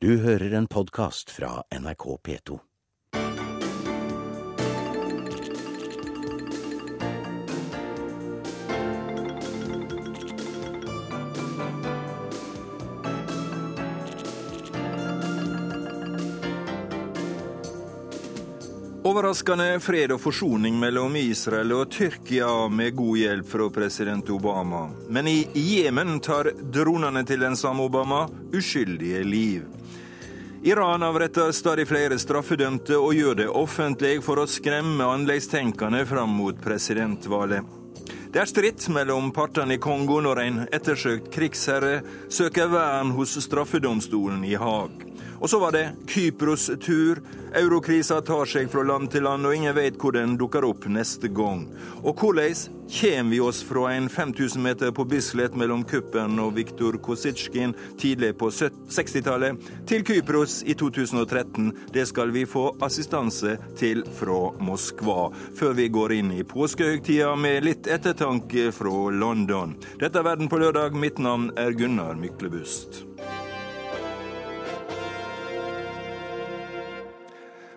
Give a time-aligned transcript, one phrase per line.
[0.00, 2.58] Du hører en podkast fra NRK P2.
[19.02, 24.84] Overraskende fred og forsoning mellom Israel og Tyrkia med god hjelp fra president Obama.
[25.10, 29.66] Men i Jemen tar dronene til den samme Obama uskyldige liv.
[30.62, 36.58] Iran avretter stadig flere straffedømte og gjør det offentlig for å skremme anleggstenkende fram mot
[36.58, 37.62] presidentvalget.
[38.34, 44.42] Det er stritt mellom partene i Kongo når en ettersøkt krigsherre søker vern hos straffedomstolen
[44.44, 45.07] i Haag.
[45.40, 47.20] Og så var det Kypros tur.
[47.54, 51.30] Eurokrisa tar seg fra land til land, og ingen vet hvor den dukker opp neste
[51.32, 51.64] gang.
[52.02, 56.96] Og hvordan kommer vi oss fra en 5000 meter på Bislett mellom Kuppen og Viktor
[57.04, 59.56] Kositsjkin tidlig på 60-tallet,
[59.86, 61.72] til Kypros i 2013?
[61.92, 67.68] Det skal vi få assistanse til fra Moskva, før vi går inn i påskehøgtida med
[67.68, 69.76] litt ettertanke fra London.
[70.00, 70.96] Dette er Verden på lørdag.
[70.98, 73.04] Mitt navn er Gunnar Myklebust.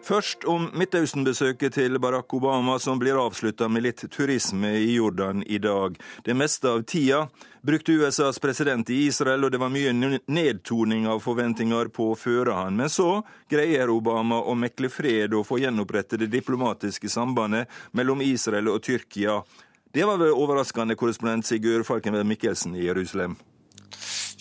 [0.02, 5.60] Først om Midtøsten-besøket til Barack Obama, som blir avslutta med litt turisme i Jordan i
[5.62, 5.94] dag.
[6.26, 7.28] Det meste av tida
[7.62, 9.94] brukte USAs president i Israel, og det var mye
[10.26, 12.80] nedtoning av forventninger på å føre han.
[12.82, 13.22] Men så
[13.52, 19.38] greier Obama å mekle fred og få gjenopprette det diplomatiske sambandet mellom Israel og Tyrkia.
[19.94, 23.38] Det var vel overraskende, korrespondent Sigurd Falkenberg Mikkelsen i Jerusalem?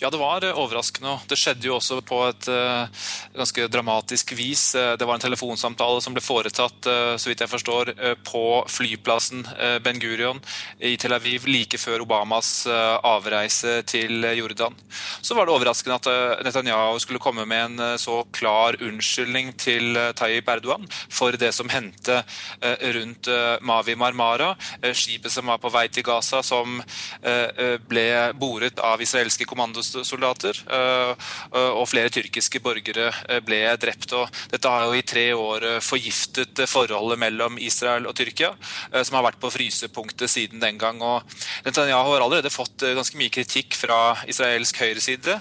[0.01, 1.19] Ja, det var eh, overraskende.
[1.29, 2.89] Det skjedde jo også på et uh,
[3.35, 4.63] ganske dramatisk vis.
[4.73, 6.89] Eh, det var en telefonsamtale som ble foretatt,
[7.21, 7.91] så vidt jeg forstår,
[8.25, 9.43] på flyplassen
[9.83, 10.39] Ben Gurion
[10.79, 14.75] i Tel Aviv like før Obamas avreise til Jordan.
[15.21, 20.49] Så var det overraskende at Netanyahu skulle komme med en så klar unnskyldning til Tayyip
[20.49, 22.21] Erdogan for det som hendte
[22.97, 23.29] rundt
[23.61, 24.53] Mavi Marmara,
[24.93, 26.81] skipet som var på vei til Gaza, som
[27.21, 28.07] ble
[28.39, 31.11] boret av israelske kommandos soldater, eh,
[31.53, 34.13] eh, og flere tyrkiske borgere eh, ble drept.
[34.17, 38.51] og Dette har jo i tre år forgiftet forholdet mellom Israel og Tyrkia,
[39.05, 41.01] som har vært på frysepunktet siden den gang.
[41.01, 41.23] og
[41.65, 45.37] Netanyahu har allerede fått ganske mye kritikk fra israelsk høyreside,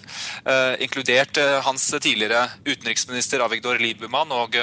[0.82, 4.56] inkludert hans tidligere utenriksminister Avigdor Liebermann og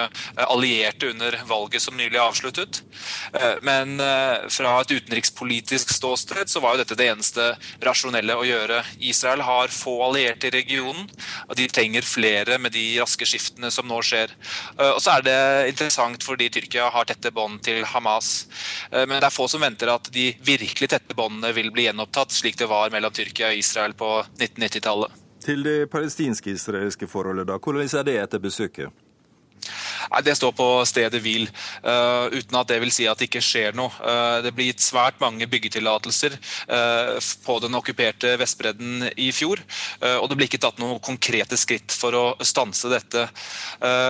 [0.48, 2.82] allierte under valget som nylig avsluttet.
[3.66, 3.98] Men
[4.54, 7.50] fra et utenrikspolitisk ståsted så var jo dette det eneste
[7.84, 8.82] rasjonelle å gjøre.
[9.00, 11.08] Israel har få allierte i regionen,
[11.48, 14.34] og de trenger flere med de raske skiftene som nå skjer.
[14.78, 15.40] Eh, og så er det
[15.72, 18.48] interessant fordi Tyrkia har tette bånd til Hamas.
[18.92, 22.36] Eh, men det er få som venter at de virkelig tette båndene vil bli gjenopptatt,
[22.36, 25.24] slik det var mellom Tyrkia og Israel på 1990-tallet.
[25.48, 27.60] Til det palestinske-israelske forholdet, da.
[27.62, 29.07] Hvordan er det etter besøket?
[30.12, 31.48] Nei, Det står på stedet hvil,
[31.84, 33.92] uh, uten at det vil si at det ikke skjer noe.
[34.00, 36.38] Uh, det ble gitt svært mange byggetillatelser
[36.72, 39.62] uh, på den okkuperte Vestbredden i fjor,
[40.08, 43.24] og det ble ikke tatt noen konkrete skritt for å stanse dette.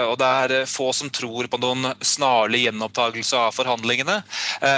[0.10, 4.18] og Det er få som tror på noen snarlig gjenopptakelse av forhandlingene,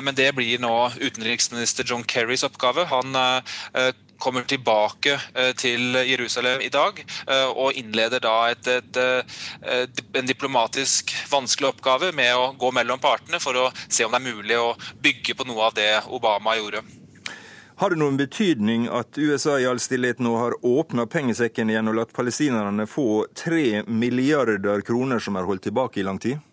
[0.05, 2.85] men det blir nå utenriksminister John Kerrys oppgave.
[2.91, 3.15] Han
[4.19, 9.01] kommer tilbake eh, til Jerusalem i dag eh, og innleder da et, et,
[9.63, 14.21] et, en diplomatisk vanskelig oppgave med å gå mellom partene for å se om det
[14.21, 16.83] er mulig å bygge på noe av det Obama gjorde.
[17.79, 21.95] Har det noen betydning at USA i all stillhet nå har åpna pengesekken igjen og
[21.95, 26.43] latt palestinerne få tre milliarder kroner som er holdt tilbake i lang tid?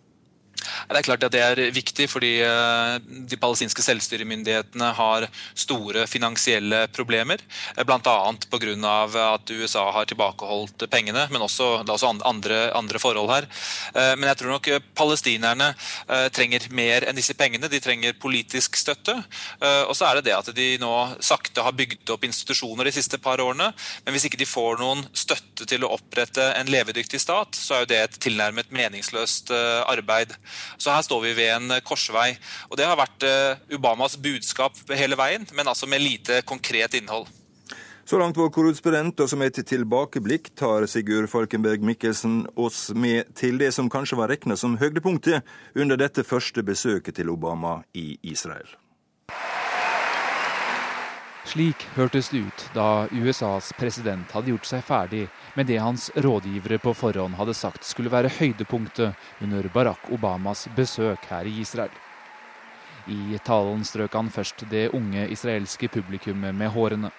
[0.89, 2.97] Det er klart at det er viktig, fordi eh,
[3.31, 5.27] de palestinske selvstyremyndighetene har
[5.59, 7.43] store finansielle problemer.
[7.77, 7.99] Eh, Bl.a.
[8.01, 9.03] pga.
[9.35, 13.49] at USA har tilbakeholdt pengene, men også, det er også andre, andre, forhold her.
[13.95, 15.73] Eh, men jeg tror nok palestinerne
[16.35, 17.69] trenger mer enn disse pengene.
[17.71, 19.15] De trenger politisk støtte.
[19.87, 20.93] Og så er det det at de nå
[21.25, 23.69] sakte har bygd opp institusjoner de siste par årene.
[24.05, 27.85] Men hvis ikke de får noen støtte til å opprette en levedyktig stat, så er
[27.85, 30.35] jo det et tilnærmet meningsløst arbeid.
[30.79, 32.31] Så her står vi ved en eh, korsvei.
[32.71, 37.29] Og det har vært eh, Obamas budskap hele veien, men altså med lite konkret innhold.
[38.07, 43.59] Så langt vår korrespondent, og som et tilbakeblikk tar Sigurd Falkenberg Mikkelsen oss med til
[43.59, 45.43] det som kanskje var regna som høydepunktet
[45.75, 48.71] under dette første besøket til Obama i Israel.
[51.47, 56.81] Slik hørtes det ut da USAs president hadde gjort seg ferdig med det hans rådgivere
[56.83, 59.15] på forhånd hadde sagt skulle være høydepunktet
[59.47, 61.95] under Barack Obamas besøk her i Israel.
[63.07, 67.13] I talen strøk han først det unge israelske publikummet med hårene.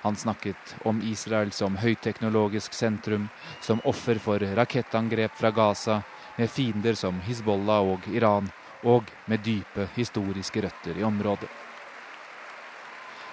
[0.00, 3.28] Han snakket om Israel som høyteknologisk sentrum,
[3.60, 6.00] som offer for rakettangrep fra Gaza,
[6.40, 8.48] med fiender som Hizbollah og Iran,
[8.84, 11.65] og med dype historiske røtter i området.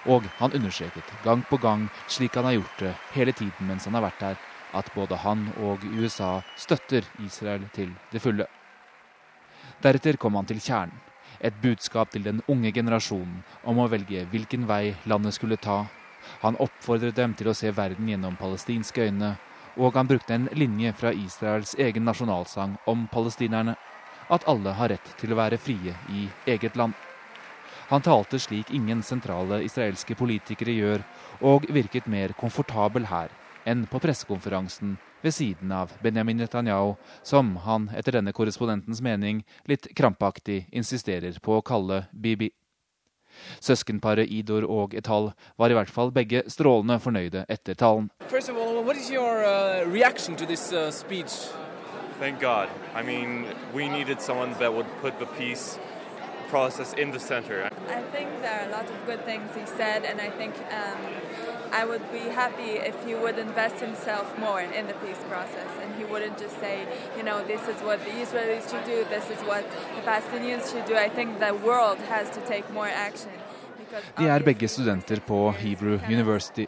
[0.06, 3.96] Og han understreket gang på gang, slik han har gjort det hele tiden mens han
[3.96, 4.36] har vært der,
[4.74, 8.46] at både han og USA støtter Israel til det fulle.
[9.82, 11.00] Deretter kom han til kjernen.
[11.40, 15.84] Et budskap til den unge generasjonen om å velge hvilken vei landet skulle ta.
[16.40, 19.34] Han oppfordret dem til å se verden gjennom palestinske øyne,
[19.76, 23.74] og han brukte en linje fra Israels egen nasjonalsang om palestinerne.
[24.30, 26.94] At alle har rett til å være frie i eget land.
[27.88, 31.02] Han talte slik ingen sentrale israelske politikere gjør,
[31.44, 33.32] og virket mer komfortabel her
[33.68, 39.88] enn på pressekonferansen ved siden av Benjamin Netanyahu, som han etter denne korrespondentens mening litt
[39.96, 42.50] krampaktig insisterer på å kalle Bibi.
[43.60, 48.10] Søskenparet Idor og Etal var i hvert fall begge strålende fornøyde etter talen.
[48.28, 51.32] First of all, what is your uh, reaction to this uh, speech?
[52.20, 52.68] Thank God.
[52.94, 53.44] I mean,
[53.74, 55.78] we needed someone that would put the peace
[56.44, 57.68] process in the center.
[57.88, 61.00] I think there are a lot of good things he said, and I think um,
[61.80, 65.90] I would be happy if he would invest himself more in the peace process and
[65.98, 66.86] he wouldn't just say,
[67.16, 69.64] you know, this is what the Israelis should do, this is what
[69.96, 70.96] the Palestinians should do.
[70.96, 73.32] I think the world has to take more action.
[74.18, 76.66] De er begge studenter på Hebrew University.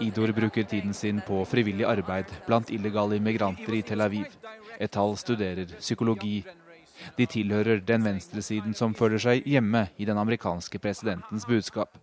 [0.00, 4.26] Idor bruker tiden sin på frivillig arbeid blant illegale immigranter i Tel Aviv.
[4.78, 6.44] Etal studerer psykologi.
[7.16, 11.98] De tilhører den venstresiden som føler seg hjemme i den amerikanske presidentens budskap.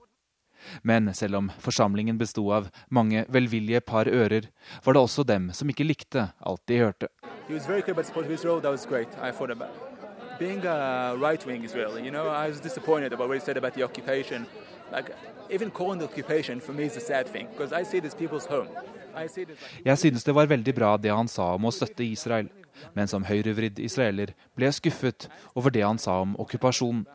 [0.81, 4.50] Men selv om forsamlingen besto av mange velvillige par ører,
[4.86, 7.07] var det også dem som ikke likte alt de hørte.
[10.38, 13.83] Being a right-wing Israeli, you know, I was disappointed about what he said about the
[13.83, 14.45] occupation.
[14.91, 15.15] Like,
[15.50, 18.45] even calling the occupation for me is a sad thing, because I see it people's
[18.45, 18.68] home.
[19.86, 22.50] Jeg synes det var veldig bra det han sa om å støtte Israel,
[22.94, 27.06] men som høyrevridd israeler ble jeg skuffet over det han sa om okkupasjon.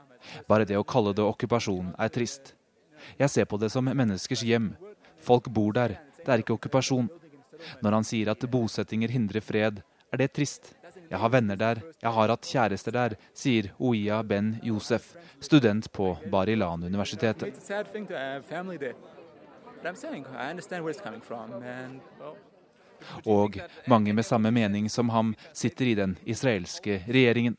[0.49, 2.55] Bare det å kalle det okkupasjon er trist.
[3.19, 4.75] Jeg ser på det som menneskers hjem.
[5.25, 5.99] Folk bor der.
[6.21, 7.09] Det er ikke okkupasjon.
[7.85, 9.81] Når han sier at bosettinger hindrer fred,
[10.11, 10.75] er det trist.
[11.11, 15.13] Jeg har venner der, jeg har hatt kjærester der, sier Oia Ben Josef,
[15.43, 17.59] student på Barilan-universitetet.
[23.27, 23.59] Og
[23.91, 27.57] mange med samme mening som ham sitter i den israelske regjeringen.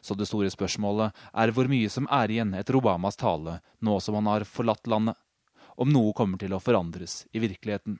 [0.00, 4.18] Så det store spørsmålet er hvor mye som er igjen etter Obamas tale, nå som
[4.18, 5.16] han har forlatt landet.
[5.78, 7.98] Om noe kommer til å forandres i virkeligheten.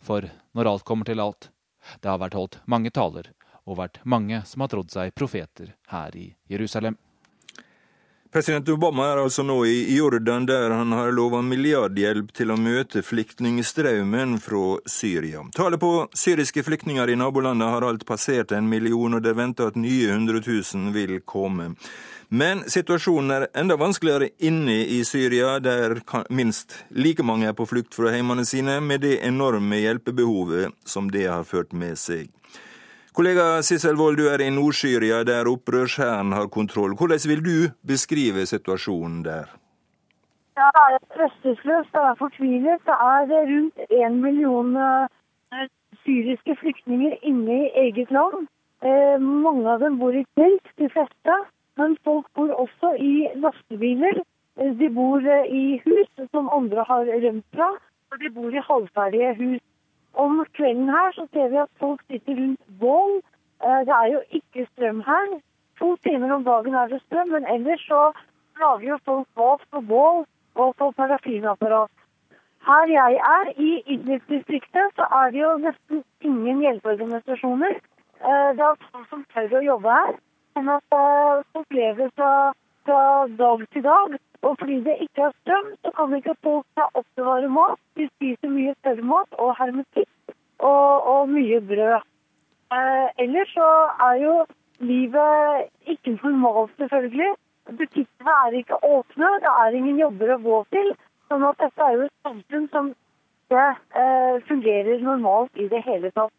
[0.00, 1.50] For når alt kommer til alt,
[2.00, 3.32] det har vært holdt mange taler,
[3.66, 6.96] og vært mange som har trodd seg profeter her i Jerusalem.
[8.32, 13.02] President Obama er altså nå i Jordan, der han har lova milliardhjelp til å møte
[13.04, 15.42] flyktningstrømmen fra Syria.
[15.52, 19.68] Tallet på syriske flyktninger i nabolandet har alt passert en million, og det er venta
[19.68, 21.74] at nye hundre tusen vil komme.
[22.32, 25.98] Men situasjonen er enda vanskeligere inne i Syria, der
[26.32, 31.28] minst like mange er på flukt fra heimene sine, med det enorme hjelpebehovet som det
[31.28, 32.32] har ført med seg.
[33.12, 36.94] Kollega Sissel Wold, du er i Nord-Syria, der opprørshæren har kontroll.
[36.96, 39.50] Hvordan vil du beskrive situasjonen der?
[40.56, 42.80] Ja, Det er trøstesløst, det er fortvilet.
[42.88, 45.68] Det er rundt én million eh,
[46.04, 48.48] syriske flyktninger inne i eget land.
[48.82, 51.34] Eh, mange av dem bor i telt, de fleste.
[51.76, 54.22] Men folk bor også i lastebiler.
[54.56, 55.20] Eh, de bor
[55.60, 57.68] i hus som andre har rømt fra.
[58.12, 59.60] Og de bor i halvferdige hus.
[60.14, 63.20] Om kvelden her så ser vi at folk sitter rundt bål.
[63.64, 65.40] Eh, det er jo ikke strøm her.
[65.80, 68.12] To timer om dagen er det strøm, men ellers så
[68.60, 71.90] lager jo folk mat på bål og på parafinapparat.
[72.66, 77.80] Her jeg er, i Idlib-distriktet, så er det jo nesten ingen hjelpeorganisasjoner.
[78.22, 80.12] Eh, det er folk som tør å jobbe her.
[80.54, 82.52] Sånn at eh, folk lever fra,
[82.86, 83.02] fra
[83.40, 84.20] dag til dag.
[84.42, 87.78] Og fordi det ikke er strøm, så kan ikke folk ta oppbevare mat.
[87.96, 92.02] De spiser mye tørrmat og hermetikk og, og mye brød.
[92.76, 93.70] Eh, ellers så
[94.08, 94.34] er jo
[94.78, 97.30] livet ikke normalt, selvfølgelig.
[97.78, 100.92] Butikkene er ikke åpne, det er ingen jobber å gå til.
[101.30, 102.92] Sånn at dette er jo et samfunn som
[103.52, 103.66] ikke
[104.02, 106.34] eh, fungerer normalt i det hele tatt.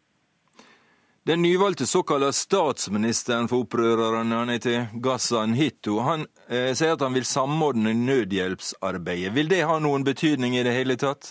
[1.26, 7.24] Den nyvalgte såkalte statsministeren for opprørerne, han Gassan Hitto, han eh, sier at han vil
[7.24, 9.32] samordne nødhjelpsarbeidet.
[9.32, 11.30] Vil det ha noen betydning i det hele tatt?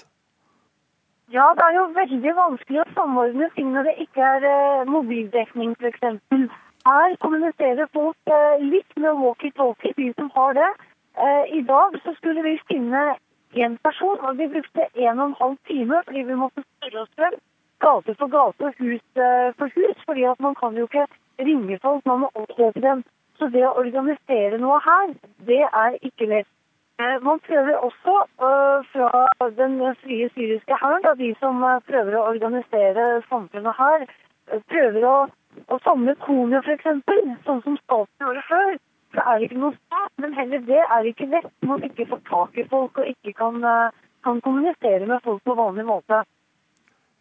[1.29, 5.77] Ja, det er jo veldig vanskelig å samordne ting når det ikke er eh, mobildekning
[5.77, 6.49] f.eks.
[6.89, 10.73] Her kommuniserer folk eh, litt med walkietalkie, de som har det.
[11.21, 13.11] Eh, I dag så skulle vi finne
[13.53, 17.17] én person, og vi brukte en og en halv time fordi vi måtte spørre oss
[17.21, 17.41] frem
[17.83, 19.97] gate for gate hus eh, for hus.
[20.05, 21.05] fordi at man kan jo ikke
[21.39, 23.03] ringe folk, man må oppsøke dem.
[23.37, 25.13] Så det å organisere noe her,
[25.47, 26.49] det er ikke lett.
[27.01, 33.07] Eh, man prøver også uh, fra den frie syriske hæren, de som prøver å organisere
[33.29, 34.05] samfunnet her,
[34.69, 35.15] prøver å,
[35.73, 37.01] å samle koner f.eks.,
[37.47, 38.77] sånn som staten gjorde før.
[39.13, 42.07] Så er det ikke noe stat, men heller det er ikke lett når man ikke
[42.09, 43.59] får tak i folk og ikke kan,
[44.25, 46.23] kan kommunisere med folk på vanlig måte.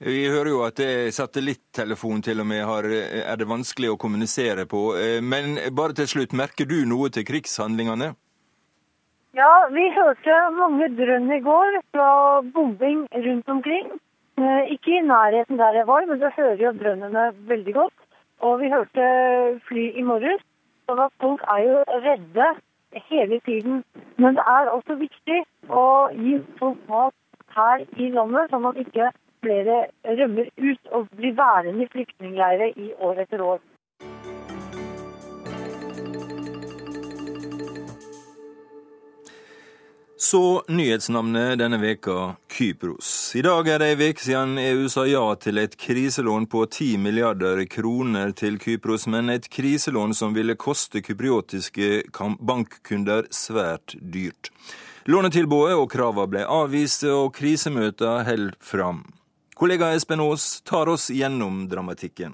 [0.02, 0.80] Vi hører jo at
[1.14, 4.80] satellittelefon til og med har, er det vanskelig å kommunisere på.
[5.22, 8.10] Men bare til slutt, merker du noe til krigshandlingene?
[9.32, 12.08] Ja, vi hørte mange drønn i går fra
[12.52, 13.86] bombing rundt omkring.
[14.36, 17.94] Eh, ikke i nærheten der jeg var, men du hører jo drønnene veldig godt.
[18.44, 19.06] Og vi hørte
[19.68, 20.44] fly i morges.
[20.84, 22.48] Så at folk er jo redde
[23.08, 23.84] hele tiden.
[24.16, 25.40] Men det er også viktig
[25.70, 27.16] å gi folk mat
[27.56, 29.12] her i landet, sånn at ikke
[29.42, 33.60] flere rømmer ut og blir værende i flyktningleirer i år etter år.
[40.22, 43.08] Så nyhetsnavnet denne veka Kypros.
[43.36, 46.94] I dag er det ei uke siden EU sa ja til et kriselån på 10
[47.02, 52.04] milliarder kroner til Kypros, men et kriselån som ville koste kypriotiske
[52.38, 54.52] bankkunder svært dyrt.
[55.10, 59.02] Lånetilbudet og kravene ble avvist, og krisemøtene holder fram.
[59.62, 62.32] Kollega Espen Aas tar oss gjennom dramatikken.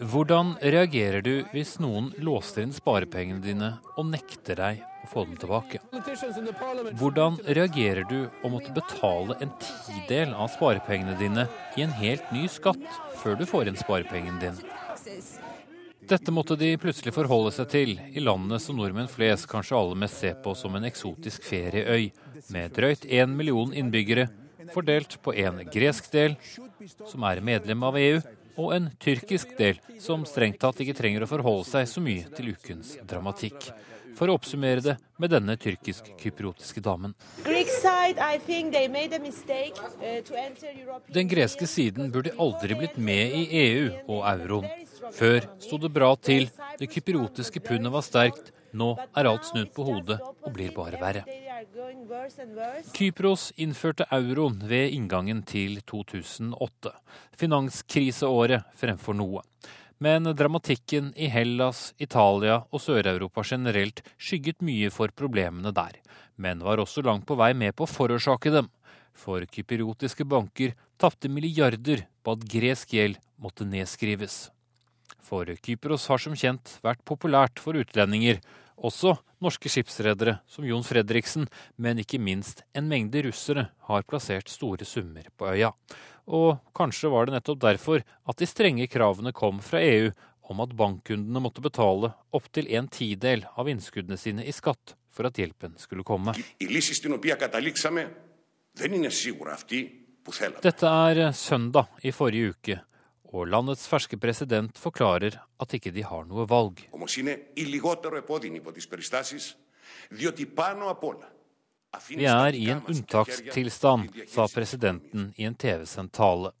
[0.00, 5.38] Hvordan reagerer du hvis noen låser inn sparepengene dine og nekter deg å få dem
[5.44, 5.78] tilbake?
[6.98, 11.46] Hvordan reagerer du å måtte betale en tidel av sparepengene dine
[11.78, 12.82] i en helt ny skatt
[13.22, 15.53] før du får inn sparepengene dine?
[16.08, 20.20] Dette måtte de plutselig forholde seg til i landet som nordmenn flest kanskje aller mest
[20.20, 22.10] ser på som en eksotisk ferieøy,
[22.52, 24.28] med drøyt én million innbyggere
[24.72, 26.36] fordelt på en gresk del,
[27.08, 28.20] som er medlem av EU,
[28.60, 32.52] og en tyrkisk del, som strengt tatt ikke trenger å forholde seg så mye til
[32.54, 33.72] ukens dramatikk.
[34.14, 37.16] For å oppsummere det med denne tyrkisk-kypriotiske damen.
[41.16, 44.70] Den greske siden burde aldri blitt med i EU og euroen.
[45.12, 49.84] Før sto det bra til, det kypriotiske pundet var sterkt, nå er alt snudd på
[49.86, 51.22] hodet og blir bare verre.
[52.94, 56.92] Kypros innførte euroen ved inngangen til 2008.
[57.38, 59.44] Finanskriseåret fremfor noe.
[60.02, 66.00] Men dramatikken i Hellas, Italia og Sør-Europa generelt skygget mye for problemene der,
[66.36, 68.72] men var også langt på vei med på å forårsake dem.
[69.14, 74.48] For kypriotiske banker tapte milliarder på at gresk gjeld måtte nedskrives.
[75.24, 78.40] For Kypros har som kjent vært populært for utlendinger,
[78.74, 81.46] også norske skipsredere som Jon Fredriksen,
[81.76, 85.72] men ikke minst en mengde russere har plassert store summer på øya.
[86.24, 90.10] Og kanskje var det nettopp derfor at de strenge kravene kom fra EU
[90.52, 95.38] om at bankkundene måtte betale opptil en tidel av innskuddene sine i skatt for at
[95.40, 96.34] hjelpen skulle komme.
[100.64, 102.78] Dette er søndag i forrige uke,
[103.34, 106.84] og landets ferske president forklarer at ikke de har noe valg.
[112.08, 116.52] Vi er i en unntakstilstand, sa presidenten i en TV-sendt tale.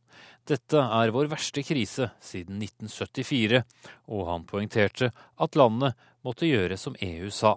[0.44, 3.62] Dette er vår verste krise siden 1974,
[4.12, 7.56] og han poengterte at landet måtte gjøre som EU sa.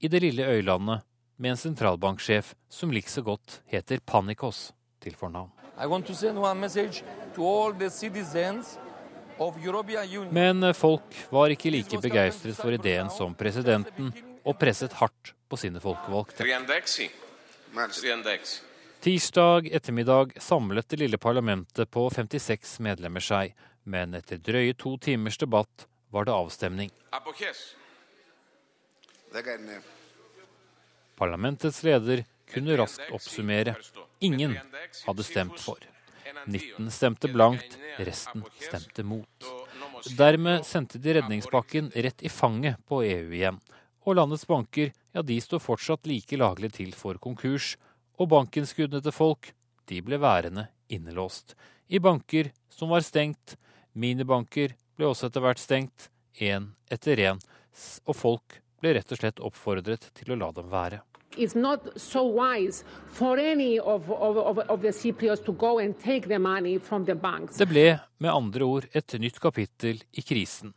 [0.00, 1.04] I det lille øylandet
[1.36, 4.70] med en sentralbanksjef som likså godt heter Panikos
[5.02, 5.52] til fornavn.
[10.30, 14.12] Men folk var ikke like begeistret for ideen som presidenten,
[14.44, 16.44] og presset hardt på sine folkevalgte.
[19.04, 25.36] Tirsdag ettermiddag samlet det lille parlamentet på 56 medlemmer seg, men etter drøye to timers
[25.40, 26.92] debatt var det avstemning.
[31.18, 32.24] Parlamentets leder
[32.54, 33.74] kunne raskt oppsummere.
[34.20, 34.56] Ingen
[35.04, 35.82] hadde stemt for.
[36.46, 39.48] 19 stemte blankt, resten stemte mot.
[40.18, 43.60] Dermed sendte de redningspakken rett i fanget på EU igjen.
[44.04, 47.74] Og landets banker ja, de står fortsatt like laglig til for konkurs.
[48.20, 49.52] Og bankinnskuddene til folk
[49.88, 51.54] de ble værende innelåst.
[51.88, 53.56] I banker som var stengt.
[53.92, 57.40] Minibanker ble også etter hvert stengt, én etter én.
[58.04, 61.02] Og folk ble rett og slett oppfordret til å la dem være
[61.36, 66.28] it's not so wise for any of, of, of the Cypriots to go and take
[66.28, 67.58] the money from the banks.
[67.58, 70.74] Det ble med andre ord et nytt kapittel i krisen.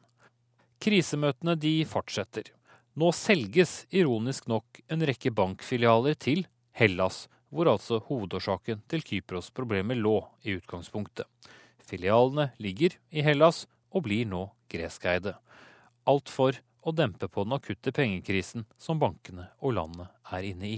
[0.83, 2.51] Krisemøtene de fortsetter.
[2.97, 6.45] Nå selges ironisk nok en rekke bankfilialer til
[6.77, 11.25] Hellas, hvor altså hovedårsaken til Kypros problemer lå i utgangspunktet.
[11.87, 15.37] Filialene ligger i Hellas og blir nå greskeide.
[16.07, 16.57] Alt for
[16.87, 20.77] å dempe på den akutte pengekrisen som bankene og landet er inne i.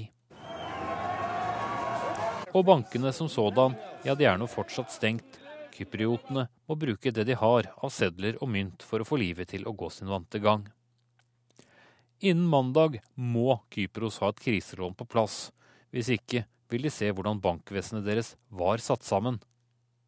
[2.50, 5.38] Og bankene som sådan, ja de er nå fortsatt stengt.
[5.76, 9.68] Kypriotene må bruke det de har av sedler og mynt for å få livet til
[9.70, 10.66] å gå sin vante gang.
[12.20, 15.54] Innen mandag må Kypros ha et kriselån på plass.
[15.94, 19.40] Hvis ikke vil de se hvordan bankvesenet deres var satt sammen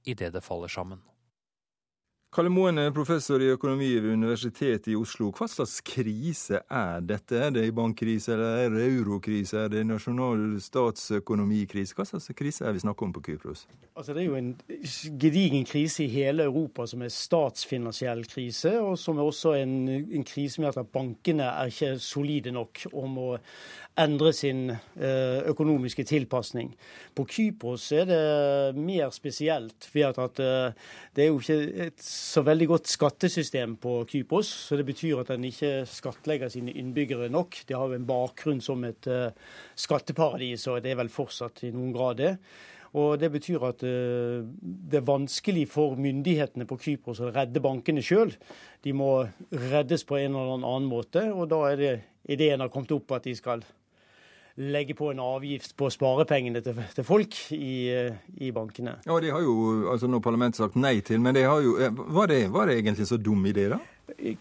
[0.03, 0.99] idet det faller sammen.
[2.31, 5.33] Kalle Moen er professor i økonomi ved Universitetet i Oslo.
[5.35, 7.35] Hva slags krise er dette?
[7.35, 11.91] Er det bankkrise, eller er det eurokrise, er det nasjonal statsøkonomikrise?
[11.97, 13.65] Hva slags krise er vi snakker om på Kypros?
[13.99, 14.53] Altså, det er jo en
[15.19, 20.23] gedigen krise i hele Europa som er statsfinansiell krise, og som er også en, en
[20.23, 23.29] krise med at bankene er ikke solide nok om å
[23.99, 26.71] endre sin eh, økonomiske tilpasning.
[27.15, 32.43] På Kypros er det mer spesielt ved at eh, det er jo ikke et så
[32.45, 34.49] veldig godt skattesystem på Kypros.
[34.67, 37.63] så Det betyr at en ikke skattlegger sine innbyggere nok.
[37.67, 39.31] De har jo en bakgrunn som et uh,
[39.75, 42.35] skatteparadis, og det er vel fortsatt i noen grad det.
[42.93, 48.03] Og Det betyr at uh, det er vanskelig for myndighetene på Kypros å redde bankene
[48.05, 48.35] sjøl.
[48.83, 51.93] De må reddes på en eller annen måte, og da er det
[52.29, 53.65] ideen har kommet opp at de skal
[54.61, 57.75] legge på en avgift på sparepengene til, til folk i,
[58.37, 58.97] i, bankene.
[59.07, 59.55] Ja, Det har jo
[59.91, 63.07] altså nå parlamentet sagt nei til, men har jo, eh, var, det, var det egentlig
[63.09, 63.81] så dum idé, da?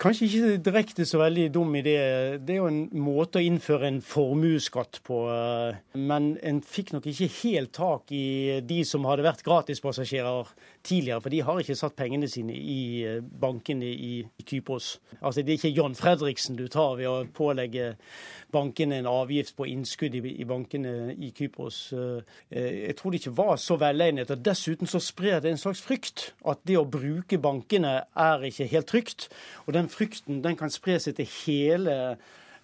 [0.00, 1.94] Kanskje ikke direkte så veldig dum idé.
[2.42, 5.20] Det er jo en måte å innføre en formuesskatt på.
[5.30, 10.50] Eh, men en fikk nok ikke helt tak i de som hadde vært gratispassasjerer
[10.86, 11.20] tidligere.
[11.20, 14.12] For de har ikke satt pengene sine i eh, bankene i
[14.44, 14.98] Kypros.
[15.20, 17.94] Altså Det er ikke John Fredriksen du tar ved å pålegge
[18.52, 21.82] bankene en avgift på innskudd i, bankene i Kypros.
[21.94, 22.38] Eh,
[22.90, 24.30] jeg tror det ikke var så velegnet.
[24.30, 26.30] og Dessuten så sprer det en slags frykt.
[26.48, 29.28] At det å bruke bankene er ikke helt trygt.
[29.66, 31.96] Og den frykten den kan spre seg til hele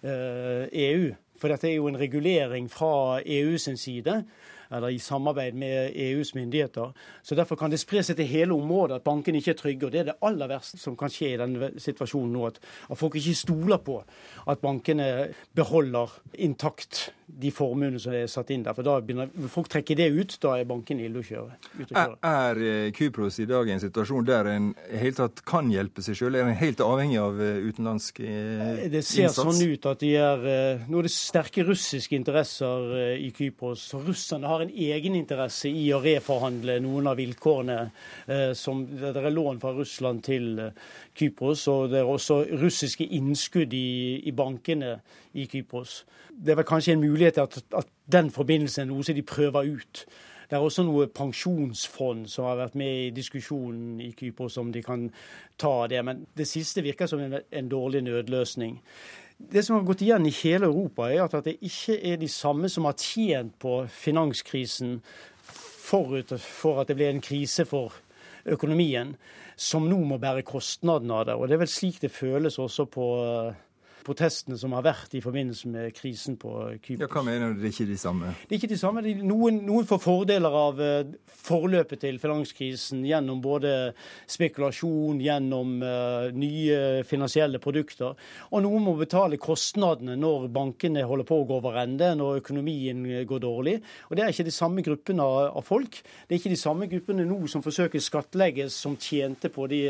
[0.03, 1.07] EU.
[1.07, 4.23] Eh, e For dette er jo en regulering fra EU sin side
[4.71, 6.93] eller i samarbeid med EUs myndigheter.
[7.23, 9.85] Så Derfor kan det spre seg til hele området at bankene ikke er trygge.
[9.85, 12.47] og Det er det aller verste som kan skje i denne situasjonen nå.
[12.47, 14.01] At, at folk ikke stoler på
[14.47, 18.75] at bankene beholder intakt de formuene som er satt inn der.
[18.77, 21.57] For da begynner folk trekker det ut, da er bankene ille å kjøre.
[21.91, 24.69] Er, er eh, Kypros i dag i en situasjon der en
[25.01, 26.37] helt tatt kan hjelpe seg sjøl?
[26.39, 28.83] Er en helt avhengig av eh, utenlandsk innsats?
[28.85, 30.45] Eh, det ser sånn ut at de er
[30.87, 33.89] Nå er det sterke russiske interesser i Kypros.
[34.07, 37.77] Russerne har har en egeninteresse i å reforhandle noen av vilkårene.
[38.27, 43.07] Eh, som, det er lån fra Russland til eh, Kypros, og det er også russiske
[43.17, 44.97] innskudd i, i bankene
[45.37, 46.01] i Kypros.
[46.31, 49.77] Det er vel kanskje en mulighet at, at den forbindelsen er noe som de prøver
[49.77, 50.07] ut.
[50.47, 54.83] Det er også noe pensjonsfond som har vært med i diskusjonen i Kypros, om de
[54.83, 55.09] kan
[55.59, 55.99] ta det.
[56.07, 58.77] Men det siste virker som en, en dårlig nødløsning.
[59.37, 62.69] Det som har gått igjen i hele Europa, er at det ikke er de samme
[62.73, 64.97] som har tjent på finanskrisen
[65.87, 67.93] forut for at det ble en krise for
[68.49, 69.13] økonomien,
[69.57, 71.35] som nå må bære kostnadene av det.
[71.37, 73.07] Og Det er vel slik det føles også på
[74.07, 77.03] protestene som har vært i forbindelse med krisen på Kypros.
[77.03, 77.61] Ja, hva mener du?
[77.61, 78.33] Det er ikke de samme?
[78.43, 79.03] Det er ikke de samme.
[79.27, 81.11] Noen, noen får fordeler av uh,
[81.47, 83.73] forløpet til finanskrisen gjennom både
[84.31, 88.15] spekulasjon, gjennom uh, nye finansielle produkter.
[88.51, 93.03] Og noen må betale kostnadene når bankene holder på å gå over ende, når økonomien
[93.27, 93.77] går dårlig.
[94.09, 96.01] Og det er ikke de samme gruppene av, av folk.
[96.27, 99.83] Det er ikke de samme gruppene nå som forsøker skattlegges, som tjente på de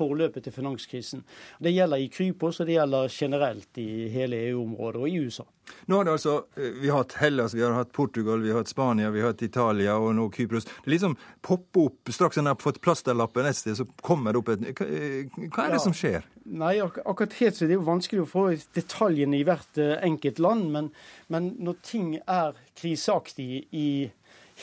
[0.00, 1.24] forløpet til finanskrisen.
[1.62, 5.46] Det gjelder i Krypos, og det gjelder generelt i hele EU-området og i USA.
[5.86, 8.58] Nå har det altså, eh, Vi har hatt Hellas, vi har hatt Portugal, vi har
[8.62, 10.64] hatt Spania, vi har hatt Italia og nå Kypros.
[10.64, 14.52] Det liksom popper opp straks en har fått plasterlappen et sted, så kommer det opp
[14.54, 15.84] et Hva, eh, hva er det ja.
[15.86, 16.26] som skjer?
[16.50, 19.98] Nei, ak akkurat helt så Det er jo vanskelig å få detaljene i hvert eh,
[20.06, 20.90] enkelt land, men,
[21.28, 24.10] men når ting er kriseaktig i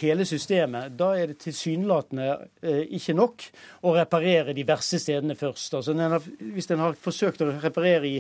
[0.02, 2.28] hele systemet, da er det tilsynelatende
[2.62, 3.46] eh, ikke nok
[3.88, 5.78] å reparere de verste stedene først.
[5.80, 5.96] Altså,
[6.40, 8.18] hvis en har forsøkt å reparere i,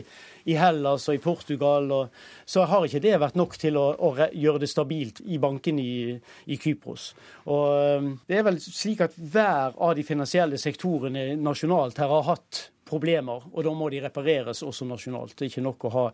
[0.50, 4.14] i Hellas og i Portugal, og, så har ikke det vært nok til å, å
[4.32, 6.16] gjøre det stabilt i bankene i,
[6.48, 7.12] i, Kypros.
[7.50, 12.28] Og eh, Det er vel slik at hver av de finansielle sektorene nasjonalt her har
[12.32, 15.36] hatt problemer, og da må de repareres også nasjonalt.
[15.36, 16.08] Det er ikke nok å ha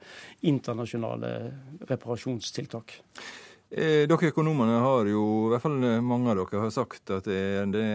[0.50, 1.34] internasjonale
[1.90, 2.98] reparasjonstiltak.
[3.74, 7.40] Eh, dere økonomene har jo, i hvert fall mange av dere, har sagt at det,
[7.74, 7.86] det,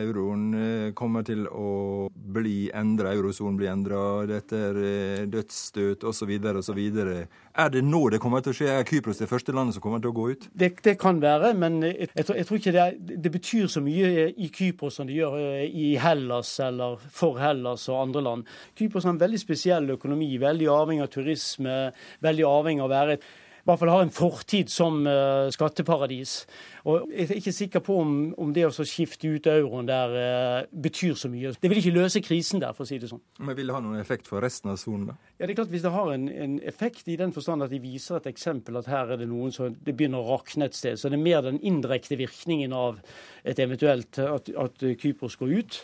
[0.00, 6.34] euroen eh, kommer til å bli endra, eurosonen blir endra, dette er eh, dødsstøt osv.
[6.58, 6.82] osv.
[6.82, 8.72] Er det nå det kommer til å skje?
[8.80, 10.50] Er Kypros det første landet som kommer til å gå ut?
[10.50, 14.50] Det, det kan være, men jeg, jeg, tror ikke det, det, betyr så mye i
[14.50, 15.38] Kypros som det gjør
[15.70, 18.56] i Hellas eller for Hellas og andre land.
[18.74, 21.82] Kypros har en veldig spesiell økonomi, veldig avhengig av turisme,
[22.26, 23.22] veldig avhengig av å være
[23.68, 26.46] hvert fall har en fortid som uh, skatteparadis.
[26.88, 30.68] Og Jeg er ikke sikker på om, om det å skifte ut euroen der uh,
[30.72, 31.52] betyr så mye.
[31.60, 33.20] Det vil ikke løse krisen der, for å si det sånn.
[33.44, 35.18] Men Vil det ha noen effekt for resten av sonen, da?
[35.36, 37.82] Ja, det er klart Hvis det har en, en, effekt i den forstand at de
[37.82, 40.98] viser et eksempel at her er det noen som det begynner å rakne et sted,
[40.98, 43.02] så det er mer den indirekte virkningen av
[43.44, 45.80] et eventuelt at, at Kypros går ut.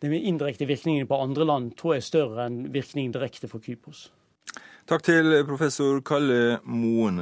[0.00, 4.08] Den indirekte virkningen på andre land tror jeg er større enn virkningen direkte for Kypros.
[4.86, 7.16] Takk til professor Kalle Moen.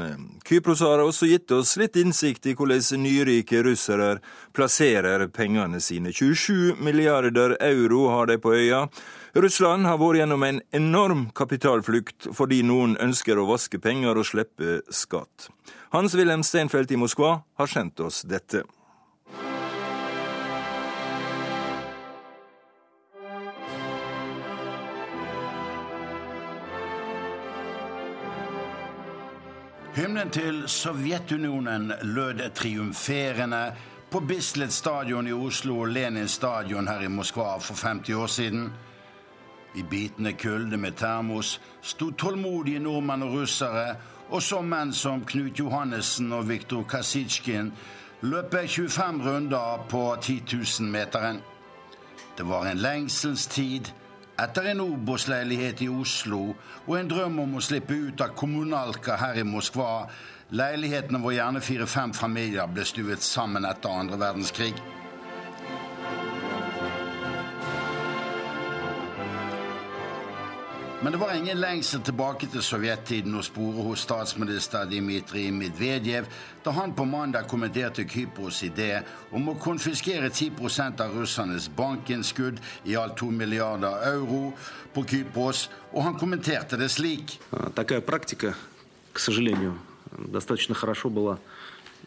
[0.44, 4.18] Kypros har også gitt oss litt innsikt i hvordan nyrike russere
[4.52, 6.12] plasserer pengene sine.
[6.12, 8.82] 27 milliarder euro har de på øya.
[9.32, 14.82] Russland har vært gjennom en enorm kapitalflukt fordi noen ønsker å vaske penger og slippe
[14.92, 15.48] skatt.
[15.96, 18.66] Hans-Wilhelm Steinfeld i Moskva har sendt oss dette.
[29.94, 33.72] Hymnen til Sovjetunionen lød triumferende
[34.10, 38.72] på Bislett stadion i Oslo og Lenin stadion her i Moskva for 50 år siden.
[39.74, 43.94] I bitende kulde med termos sto tålmodige nordmenn og russere,
[44.30, 47.70] og så menn som Knut Johannessen og Viktor Kasitsjkin
[48.20, 51.38] løpe 25 runder på 10 000-meteren.
[52.38, 53.94] Det var en lengselens tid
[54.40, 56.40] etter en Obos-leilighet i Oslo
[56.86, 60.08] og en drøm om å slippe ut av kommunalka her i Moskva,
[60.54, 64.74] leilighetene hvor gjerne fire-fem familier ble stuet sammen etter andre verdenskrig.
[71.03, 76.27] Men det var ingen lengsel tilbake til sovjettiden å spore hos statsminister Dmitrij Medvedev
[76.65, 78.99] da han på mandag kommenterte Kypros idé
[79.31, 84.51] om å konfiskere 10 av russernes bankinnskudd, i alt 2 milliarder euro,
[84.93, 87.39] på Kypros, og han kommenterte det slik.
[87.75, 88.53] Такая практика,
[89.13, 89.79] к сожалению,
[90.11, 91.37] достаточно хорошо была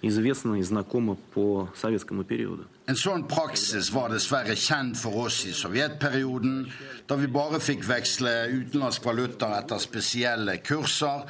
[0.02, 2.66] известна и знакома по советскому периоду.
[2.90, 6.66] En sånn praksis var dessverre kjent for oss i sovjetperioden,
[7.06, 11.22] da vi bare fikk veksle utenlandsk valuta etter spesielle kurser,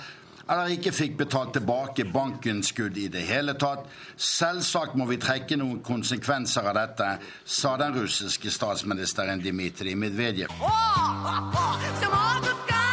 [0.48, 3.84] eller ikke fikk betalt tilbake bankinnskudd i det hele tatt.
[4.16, 7.10] Selvsagt må vi trekke noen konsekvenser av dette,
[7.44, 10.56] sa den russiske statsministeren Dmitrij Medvedev.
[10.58, 12.85] Oh, oh, oh,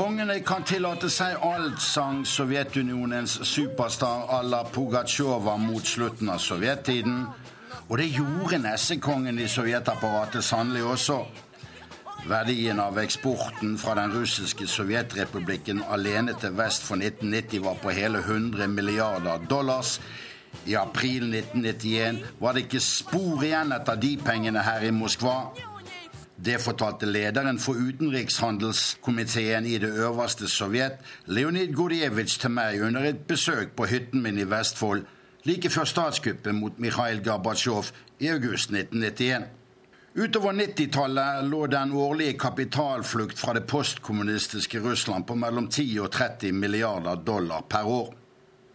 [0.00, 7.18] Kongene kan tillate seg alt, sang Sovjetunionens superstar à la Pugatsjova mot slutten av sovjettiden.
[7.90, 11.18] Og det gjorde nessekongen i sovjetapparatet sannelig også.
[12.32, 18.24] Verdien av eksporten fra den russiske sovjetrepublikken alene til vest for 1990 var på hele
[18.24, 19.98] 100 milliarder dollars.
[20.64, 25.42] I april 1991 var det ikke spor igjen etter de pengene her i Moskva.
[26.44, 33.26] Det fortalte lederen for utenrikshandelskomiteen i det øverste Sovjet, Leonid Gurjevitsj, til meg under et
[33.28, 35.04] besøk på hytten min i Vestfold
[35.44, 39.44] like før statskuppet mot Mikhail Gorbatsjov i august 1991.
[40.16, 46.52] Utover 90-tallet lå den årlige kapitalflukt fra det postkommunistiske Russland på mellom 10 og 30
[46.52, 48.14] milliarder dollar per år.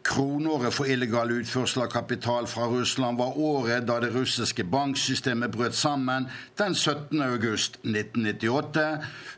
[0.06, 5.74] Kronåret for illegal utførsel av kapital fra Russland var året da det russiske banksystemet brøt
[5.74, 6.28] sammen
[6.60, 7.24] den 17.
[7.26, 8.84] august 1998.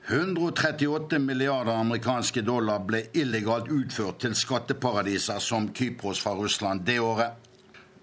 [0.08, 7.40] 138 milliarder amerikanske dollar ble illegalt utført til skatteparadiser som Kypros fra Russland det året.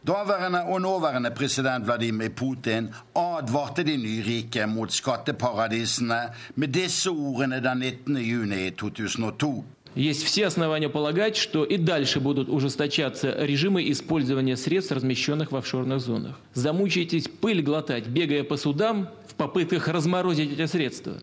[0.06, 6.20] Daværende og nåværende president Vladimir Putin advarte de nyrike mot skatteparadisene
[6.54, 8.16] med disse ordene den 19.
[8.16, 9.54] juni 2002.
[9.94, 16.00] Есть все основания полагать, что и дальше будут ужесточаться режимы использования средств, размещенных в офшорных
[16.00, 16.36] зонах.
[16.54, 21.14] Замучаетесь пыль глотать, бегая по судам в попытках разморозить эти средства.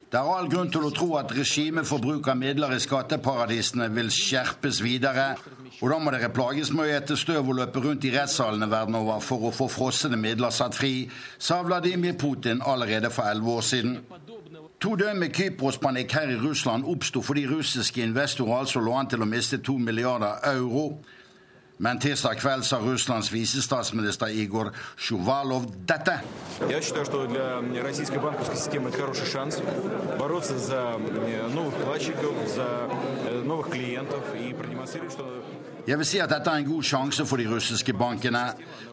[5.21, 5.37] Er.
[5.81, 8.97] Og da må dere plages med å ete støv og løpe rundt i rettssalene verden
[8.99, 11.07] over for å få frosne midler satt fri,
[11.39, 13.95] sa Vladimir Putin allerede for elleve år siden.
[14.80, 19.24] To døgn med Kypros-panikk her i Russland oppsto fordi russiske investorer altså lå an til
[19.24, 20.98] å miste to milliarder euro.
[21.78, 26.22] Men tirsdag kveld sa Russlands visestatsminister Igor Sjuvalov dette.
[26.70, 29.60] Я считаю, что для российской банковской системы это хороший шанс
[30.18, 30.96] бороться за
[31.54, 32.88] новых вкладчиков, за
[33.44, 35.44] новых клиентов и продемонстрировать, что
[35.87, 38.43] jeg vil si at dette er en god sjanse for de russiske bankene.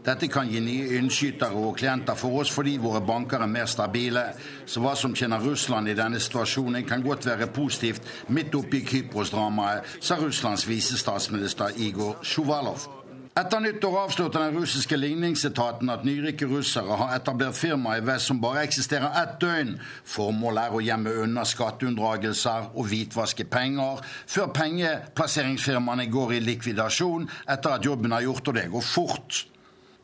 [0.07, 4.25] Dette kan gi nye innskytere og klienter for oss fordi våre banker er mer stabile.
[4.67, 9.99] Så hva som tjener Russland i denne situasjonen, kan godt være positivt midt oppi Kypros-dramaet,
[10.01, 12.98] sa Russlands visestatsminister Igor Sjuvalov.
[13.37, 18.41] Etter nyttår avslørte den russiske ligningsetaten at nyrike russere har etablert firma i vest som
[18.41, 19.75] bare eksisterer ett døgn.
[20.09, 27.77] Formålet er å gjemme unna skatteunndragelser og hvitvaske penger, før pengeplasseringsfirmaene går i likvidasjon etter
[27.77, 29.45] at jobben er gjort, og det går fort.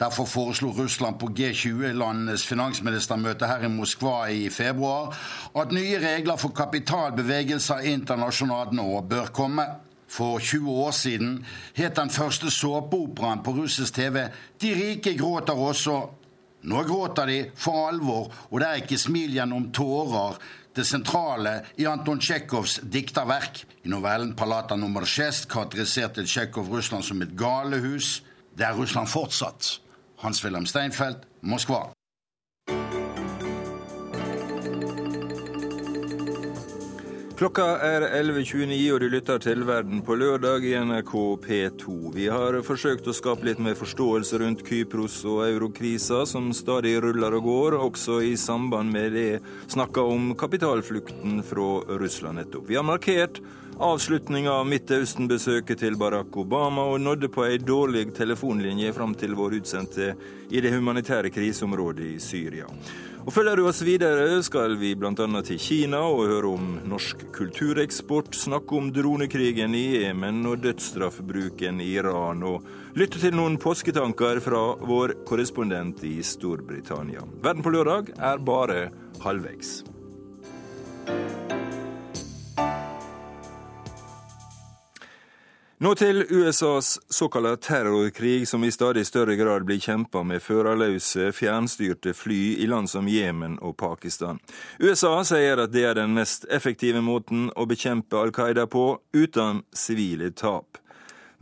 [0.01, 5.15] Derfor foreslo Russland på G20-landenes finansministermøte her i Moskva i februar
[5.55, 9.69] at nye regler for kapitalbevegelser internasjonalt nå bør komme.
[10.15, 14.29] For 20 år siden het den første såpeoperaen på russisk TV
[14.61, 16.11] 'De rike gråter også'.
[16.63, 20.39] Nå gråter de for alvor, og det er ikke smil gjennom tårer.
[20.77, 23.65] Det sentrale i Anton Tsjekhovs dikterverk.
[23.85, 28.23] I novellen 'Palata nummer 6' karakteriserte Tsjekhov Russland som et galehus.
[28.59, 29.81] Det er Russland fortsatt.
[30.19, 31.94] Hans-Wilhelm Steinfeld, Moskva.
[37.35, 41.95] Klokka er 11.29, og du lytter til Verden på lørdag i NRK P2.
[42.15, 47.35] Vi har forsøkt å skape litt mer forståelse rundt Kypros og eurokrisa, som stadig ruller
[47.35, 49.41] og går, også i samband med det
[49.75, 52.69] snakka om kapitalflukten fra Russland nettopp.
[52.71, 53.41] Vi har markert
[53.83, 59.59] avslutninga av Midtøsten-besøket til Barack Obama, og nådde på ei dårlig telefonlinje fram til vår
[59.59, 60.13] utsendte
[60.55, 62.71] i det humanitære kriseområdet i Syria.
[63.25, 65.15] Og Følger du oss videre, skal vi bl.a.
[65.49, 71.89] til Kina og høre om norsk kultureksport, snakke om dronekrigen i Jemen og dødsstraffbruken i
[71.97, 72.69] Iran, og
[73.01, 77.25] lytte til noen påsketanker fra vår korrespondent i Storbritannia.
[77.41, 78.91] Verden på lørdag er bare
[79.25, 79.79] halvveis.
[85.79, 92.13] Nå til USAs såkalte terrorkrig, som i stadig større grad blir kjempa med førerløse, fjernstyrte
[92.15, 94.39] fly i land som Jemen og Pakistan.
[94.79, 98.87] USA sier at det er den mest effektive måten å bekjempe Al Qaida på,
[99.19, 100.79] uten sivile tap.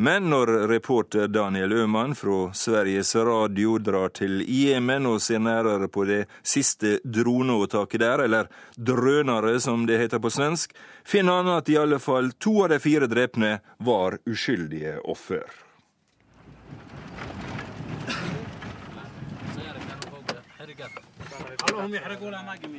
[0.02, 6.02] Men når reporter Daniel Øhmann fra Sveriges Radio drar til Jemen og ser nærere på
[6.08, 10.72] det siste droneåtaket der, eller drønere som det heter på svensk,
[11.06, 15.46] finner han at i alle fall to av de fire drepne var uskyldige offer.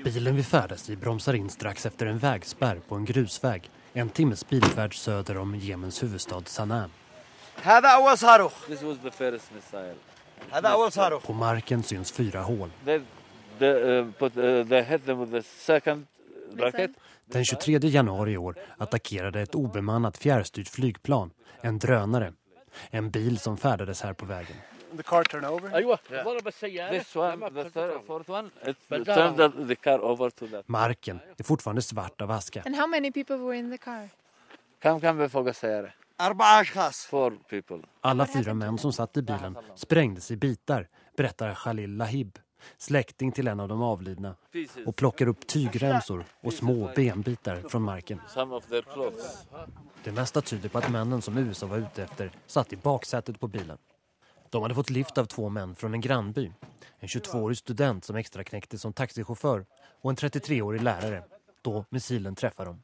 [0.03, 3.69] Bilen vi färdas i bromsar in strax efter en vägspärr på en grusväg.
[3.93, 6.89] En timmes bilfärd söder om Jemens huvudstad Sanaa.
[7.62, 8.52] هذا أول صاروخ.
[8.68, 9.96] This was the first missile.
[10.50, 11.26] هذا أول صاروخ.
[11.26, 12.70] På marken syns fyra hål.
[12.84, 13.00] They,
[13.58, 16.06] they, uh, put, uh, they hit them with the second
[16.56, 16.90] rocket.
[17.26, 21.30] Den 23 januari i år attackerade ett obemannat fjärrstyrt flygplan,
[21.60, 22.32] en drönare,
[22.90, 24.56] en bil som färdades här på vägen.
[24.96, 25.74] The car turned over?
[25.74, 26.90] أيوة yeah.
[26.90, 30.68] This one, the third, fourth one, it turned the, the car over to that.
[30.68, 32.62] Marken är fortfarande svart av aska.
[32.66, 34.08] And how many people were in the car?
[34.80, 35.92] كم كم بفوق säga
[38.01, 42.39] Alla fyra män som satt i bilen sprängdes i bitar, berättar Khalil Lahib,
[42.77, 44.35] släkting till en av de avlidna,
[44.85, 48.21] och plockar upp tygremsor och små benbitar från marken.
[50.03, 53.47] Det mesta tyder på att männen som USA var ute efter satt i baksätet på
[53.47, 53.77] bilen.
[54.49, 56.51] De hade fått lift av två män från en grannby.
[56.99, 59.65] En 22-årig student som extra knäckte som taxichaufför
[60.01, 61.23] och en 33-årig lärare.
[61.61, 62.83] Då missilen träffar dem.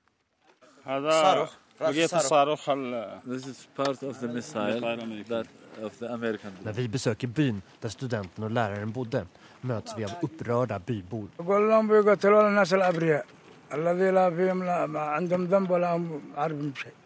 [6.64, 9.26] När vi besøker byn der studenten og læreren bodde
[9.62, 11.30] møtes vi av opprørte bybord.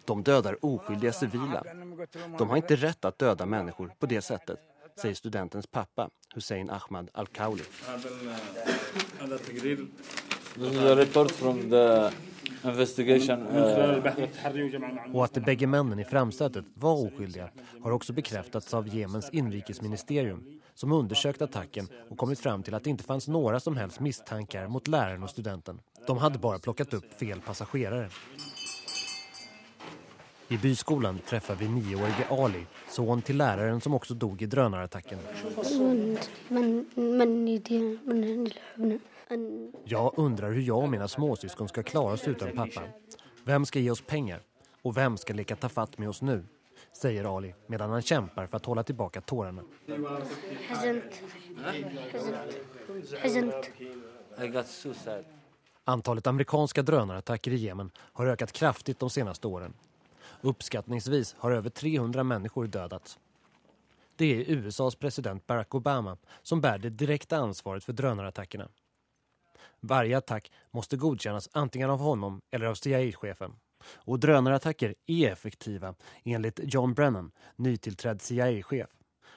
[0.06, 1.60] De døder uskyldige sivile.
[2.38, 4.58] De har ikke rett til å døde mennesker på det settet,
[4.98, 7.62] sier studentens pappa Hussein Ahmad Al-Kauli.
[12.64, 14.34] This at a report
[15.02, 15.14] from.
[15.14, 17.50] Och att de bägge männen i framsätet var oskyldiga
[17.82, 22.90] har också bekräftats av Jemens inrikesministerium som undersökt attacken och kommit fram till att det
[22.90, 25.80] inte fanns några som helst misstankar mot läraren och studenten.
[26.06, 28.08] De hade bara plockat upp fel passagerare.
[30.48, 35.18] I byskolan träffar vi nioårige Ali, son till läraren som också dog i drönarattacken.
[39.84, 42.82] Jag undrar hur jag och mina småsyskon ska klara oss utan pappa.
[43.44, 44.42] Vem ska ge oss pengar?
[44.82, 46.44] Och vem ska leka ta fatt med oss nu?
[46.92, 49.62] Säger Ali medan han kämpar för att hålla tillbaka tårarna.
[54.42, 55.24] I got so sad.
[55.84, 59.74] Antalet amerikanska drönarattacker i Jemen har ökat kraftigt de senaste åren.
[60.40, 63.18] Uppskattningsvis har över 300 människor dödats.
[64.16, 68.68] Det är USAs president Barack Obama som bär det direkta ansvaret för drönarattackerna.
[69.86, 73.52] Varje attack måste godkännas antingen av honom eller av CIA-chefen.
[73.94, 75.94] Och drönarattacker är effektiva
[76.24, 78.90] enligt John Brennan, nytillträdd CIA-chef.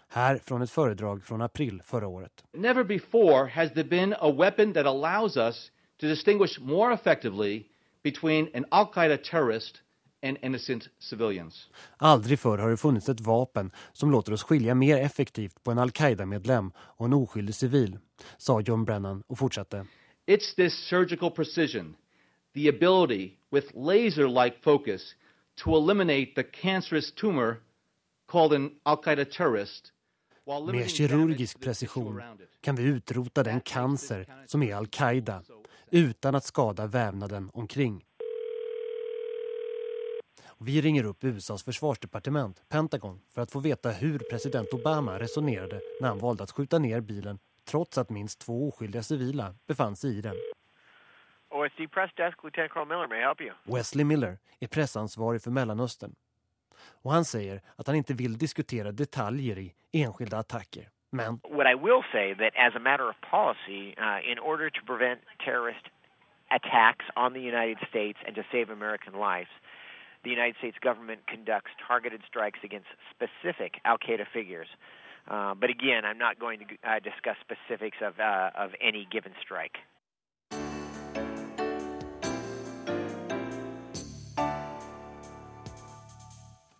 [0.07, 2.31] Här från ett föredrag från april förra året.
[2.53, 7.63] Never before has there been a weapon that allows us to distinguish more effectively
[8.03, 9.75] between an Al-Qaeda terrorist
[10.23, 11.69] and innocent civilians.
[11.97, 15.79] Aldrig förr har det funnits ett vapen som låter oss skilja mer effektivt på en
[15.79, 17.97] Al-Qaida-medlem och en oskyldig civil,
[18.38, 19.86] sa John Brennan och fortsatte.
[20.27, 21.95] It's this surgical precision,
[22.53, 25.15] the ability with laser-like focus
[25.55, 27.61] to eliminate the cancerous tumor
[28.27, 29.91] called an Al-Qaeda terrorist
[30.73, 32.21] Med kirurgisk precision
[32.61, 35.43] kan vi utrota den cancer som är Al-Qaida
[35.91, 38.05] utan att skada vävnaden omkring.
[40.59, 46.07] Vi ringer upp USAs försvarsdepartement, Pentagon, för att få veta hur president Obama resonerade när
[46.07, 50.21] han valde att skjuta ner bilen trots att minst två oskyldiga civila befann sig i
[50.21, 50.36] den.
[51.49, 53.51] OSD Press Desk, Lieutenant Colonel Miller, may I help you?
[53.63, 56.15] Wesley Miller är pressansvarig för Mellanöstern.
[57.03, 60.89] Och han säger att han inte vill diskutera detaljer i enskilda attacker.
[61.10, 64.82] Men What I will say that as a matter of policy, uh, in order to
[64.86, 65.86] prevent terrorist
[66.49, 69.51] attacks on the United States and to save American lives,
[70.23, 74.67] the United States government conducts targeted strikes against specific Al Qaeda figures.
[75.29, 79.33] Uh, but again, I'm not going to uh, discuss specifics of, uh, of any given
[79.43, 79.77] strike.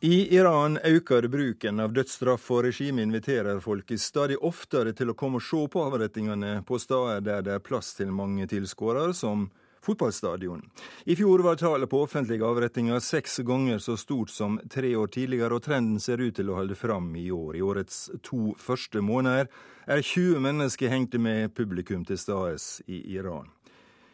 [0.02, 5.42] I Iran øker bruken av dødsstraff, og regimet inviterer folk stadig oftere til å komme
[5.42, 9.50] og se på avrettingene på steder der det er plass til mange tilskuere, som
[9.88, 10.62] fotballstadion.
[11.06, 15.56] I fjor var tallet på offentlige avrettinger seks ganger så stort som tre år tidligere,
[15.56, 17.56] og trenden ser ut til å holde fram i år.
[17.56, 19.48] I årets to første måneder
[19.88, 23.48] er 20 mennesker hengte med publikum til stades i Iran.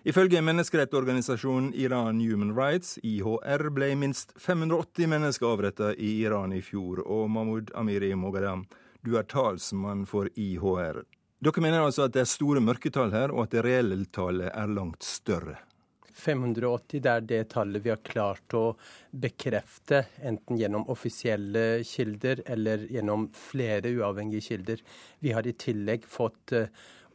[0.03, 6.99] Ifølge menneskerettorganisasjonen Iran Human Rights, IHR, ble minst 580 mennesker avrettet i Iran i fjor.
[7.07, 8.65] Og Mahmoud Amiri Mogadam,
[9.01, 11.05] du er talsmann for IHR.
[11.43, 14.69] Dere mener altså at det er store mørketall her, og at det reelle tallet er
[14.71, 15.57] langt større?
[16.13, 18.61] 580 det er det tallet vi har klart å
[19.11, 24.83] bekrefte, enten gjennom offisielle kilder eller gjennom flere uavhengige kilder.
[25.19, 26.69] Vi har i tillegg fått eh,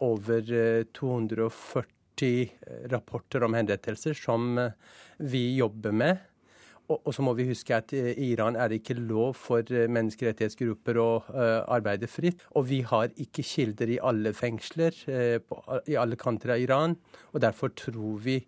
[0.04, 4.76] over eh, 240 rapporter om henrettelser som eh,
[5.24, 6.20] vi jobber med.
[6.88, 11.00] Og, så må vi huske at i Iran er det ikke lov for eh, menneskerettighetsgrupper
[11.02, 12.40] å uh, arbeide fritt.
[12.56, 14.96] Og vi har ikke kilder i alle fengsler,
[15.84, 16.96] i alle kanter av Iran.
[17.34, 18.38] Og derfor tror vi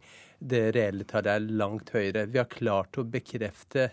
[0.40, 2.24] det reelle tallet er langt høyere.
[2.32, 3.90] Vi har klart å bekrefte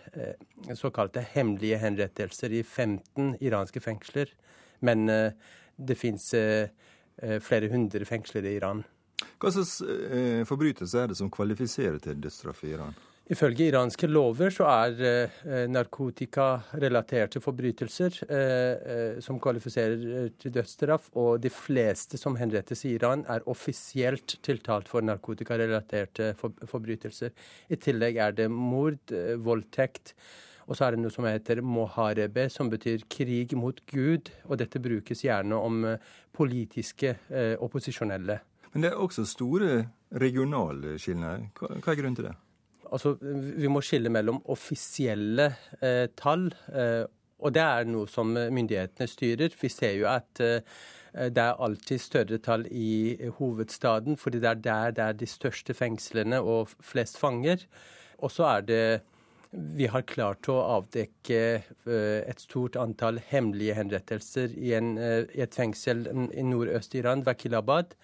[0.80, 4.32] såkalte hemmelige henrettelser i 15 iranske fengsler.
[4.80, 8.86] Men det fins flere hundre fengsler i Iran.
[9.44, 9.82] Hva slags
[10.48, 12.96] forbrytelse er det som kvalifiserer til dødsstraff i Iran?
[13.28, 21.42] Ifølge iranske lover så er eh, narkotikarelaterte forbrytelser eh, eh, som kvalifiserer til dødsstraff, og
[21.44, 27.36] de fleste som henrettes i Iran, er offisielt tiltalt for narkotikarelaterte for, forbrytelser.
[27.68, 29.12] I tillegg er det mord,
[29.44, 30.16] voldtekt.
[30.68, 34.32] Og så er det noe som heter moharebe, som betyr krig mot Gud.
[34.48, 35.84] Og dette brukes gjerne om
[36.36, 38.40] politiske eh, opposisjonelle.
[38.72, 39.78] Men det er også store
[40.16, 41.50] regionale skillnader.
[41.60, 42.38] Hva, hva er grunnen til det?
[42.92, 47.04] Altså, Vi må skille mellom offisielle eh, tall, eh,
[47.38, 49.54] og det er noe som myndighetene styrer.
[49.62, 50.62] Vi ser jo at eh,
[51.18, 55.74] det er alltid større tall i hovedstaden, fordi det er der det er de største
[55.74, 57.64] fengslene og flest fanger.
[58.18, 58.82] Og så er det
[59.52, 65.44] vi har klart å avdekke eh, et stort antall hemmelige henrettelser i, en, eh, i
[65.46, 67.96] et fengsel i nordøst-Iran, Vakilabad.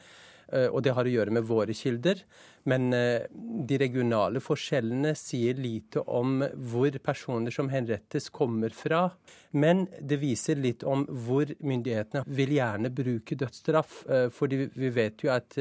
[0.53, 2.23] Eh, og det har å gjøre med våre kilder.
[2.69, 2.89] Men
[3.67, 6.37] de regionale forskjellene sier lite om
[6.71, 9.09] hvor personer som henrettes, kommer fra.
[9.51, 13.97] Men det viser litt om hvor myndighetene vil gjerne bruke dødsstraff.
[14.31, 15.59] Fordi vi vet jo at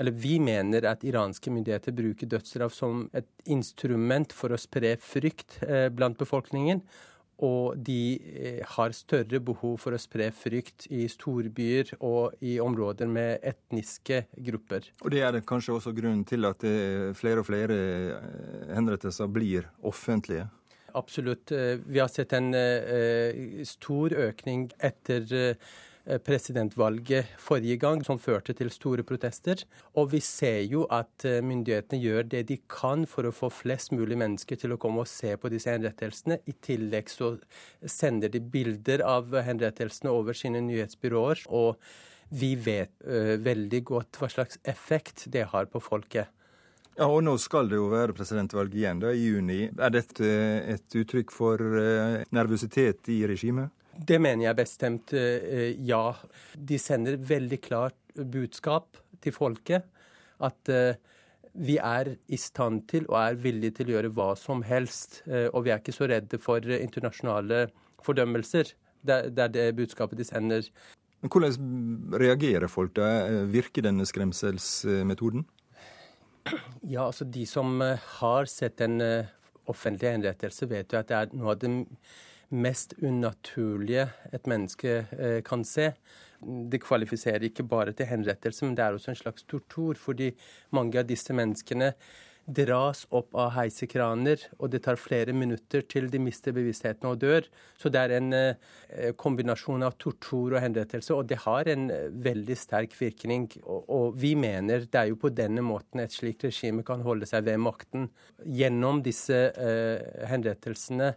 [0.00, 5.58] eller vi mener at iranske myndigheter bruker dødsstraff som et instrument for å spre frykt
[5.92, 6.80] blant befolkningen.
[7.46, 13.40] Og de har større behov for å spre frykt i storbyer og i områder med
[13.46, 14.90] etniske grupper.
[15.00, 16.60] Og Det er kanskje også grunnen til at
[17.16, 17.78] flere og flere
[18.68, 20.50] henrettelser blir offentlige?
[20.92, 21.52] Absolutt.
[21.86, 22.50] Vi har sett en
[23.64, 25.56] stor økning etter Eh,
[26.24, 29.62] presidentvalget forrige gang, som førte til store protester.
[30.00, 33.92] Og vi ser jo at eh, myndighetene gjør det de kan for å få flest
[33.92, 36.40] mulig mennesker til å komme og se på disse henrettelsene.
[36.48, 37.34] I tillegg så
[37.84, 41.46] sender de bilder av henrettelsene over sine nyhetsbyråer.
[41.48, 41.76] Og
[42.30, 46.30] vi vet uh, veldig godt hva slags effekt det har på folket.
[46.98, 49.64] Ja, og Nå skal det jo være presidentvalg igjen da, i juni.
[49.72, 50.30] Er dette
[50.76, 53.74] et uttrykk for uh, nervøsitet i regimet?
[54.00, 56.14] Det mener jeg bestemt eh, ja.
[56.56, 59.86] De sender veldig klart budskap til folket
[60.40, 61.00] at eh,
[61.60, 65.20] vi er i stand til og er villige til å gjøre hva som helst.
[65.26, 67.66] Eh, og vi er ikke så redde for internasjonale
[68.06, 68.72] fordømmelser.
[69.04, 70.70] Det er det budskapet de sender.
[71.20, 73.10] Men Hvordan reagerer folk da?
[73.52, 75.44] Virker denne skremselsmetoden?
[76.88, 79.00] Ja, altså De som har sett en
[79.68, 81.74] offentlig henrettelse, vet jo at det er noe av det
[82.50, 85.92] mest unaturlige et menneske eh, kan se.
[86.40, 89.94] Det kvalifiserer ikke bare til henrettelse, men det er også en slags tortur.
[90.00, 90.32] Fordi
[90.74, 91.92] mange av disse menneskene
[92.50, 97.46] dras opp av heisekraner, og det tar flere minutter til de mister bevisstheten og dør.
[97.78, 102.08] Så det er en eh, kombinasjon av tortur og henrettelse, og det har en eh,
[102.10, 103.46] veldig sterk virkning.
[103.66, 107.46] Og, vi mener det er jo på denne måten et slikt regime kan holde seg
[107.46, 108.08] ved makten.
[108.44, 111.14] Gjennom disse eh, henrettelsene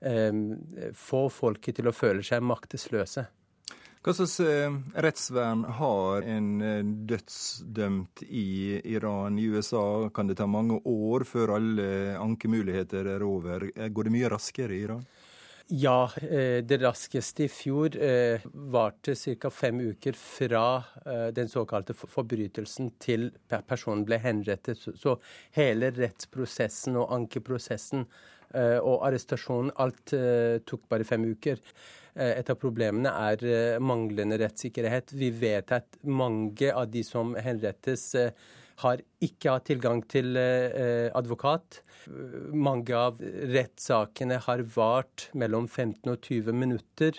[0.00, 3.26] Ehm, få folket til å føle seg maktesløse.
[4.06, 9.34] Hva slags eh, rettsvern har en eh, dødsdømt i Iran?
[9.34, 13.66] I USA kan det ta mange år før alle ankemuligheter er over.
[13.74, 15.02] Eh, går det mye raskere i Iran?
[15.74, 17.96] Ja, det raskeste i fjor
[18.70, 19.50] varte ca.
[19.50, 20.60] fem uker fra
[21.34, 23.32] den såkalte forbrytelsen til
[23.66, 24.78] personen ble henrettet.
[24.78, 25.16] Så
[25.58, 28.06] hele rettsprosessen og ankeprosessen
[28.80, 31.60] og arrestasjonen alt eh, tok bare fem uker.
[32.16, 35.14] Eh, et av problemene er manglende rettssikkerhet.
[35.16, 38.12] Vi vet at mange av de som henrettes,
[38.76, 41.78] har ikke hatt tilgang til advokat.
[42.52, 47.16] Mange av rettssakene har vart mellom 15 og 20 minutter.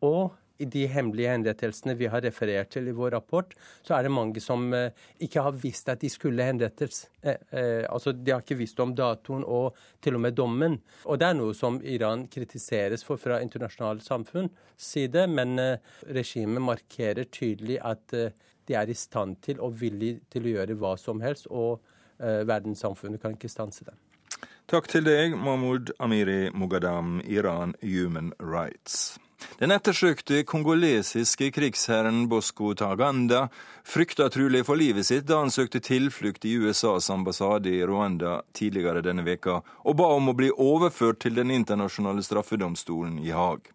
[0.00, 4.12] Og i de hemmelige henrettelsene vi har referert til i vår rapport, så er det
[4.14, 4.92] mange som eh,
[5.24, 7.08] ikke har visst at de skulle henrettes.
[7.22, 9.74] Eh, eh, altså, De har ikke visst om datoen og
[10.04, 10.78] til og med dommen.
[11.04, 15.58] Og det er noe som Iran kritiseres for fra internasjonale samfunns side, men
[16.12, 20.94] regimet markerer tydelig at de er i stand til og villig til å gjøre hva
[21.00, 21.82] som helst, og
[22.18, 23.98] verdenssamfunnet kan ikke stanse dem.
[24.70, 29.18] Takk til deg, Mahmoud Amiri Mogadam, Iran Human Rights.
[29.58, 33.48] Den ettersøkte kongolesiske krigsherren Bosco Taganda
[33.86, 39.04] frykta trolig for livet sitt da han søkte tilflukt i USAs ambassade i Rwanda tidligere
[39.04, 43.70] denne veka, og ba om å bli overført til Den internasjonale straffedomstolen i Haag.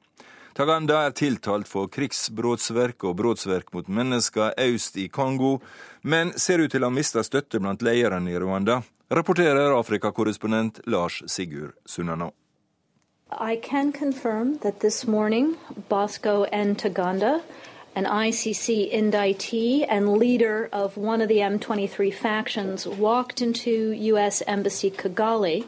[0.60, 5.60] Taganda er tiltalt for krigsbrotsverk og brotsverk mot mennesker øst i Kongo,
[6.02, 11.24] men ser ut til å ha mista støtte blant lederne i Rwanda, rapporterer Afrikakorrespondent Lars
[11.32, 12.34] Sigurd Sunnanå.
[13.32, 15.56] I can confirm that this morning,
[15.88, 16.76] Bosco N.
[16.76, 17.44] Taganda,
[17.96, 24.42] an ICC indictee and leader of one of the M23 factions, walked into U.S.
[24.48, 25.68] Embassy Kigali.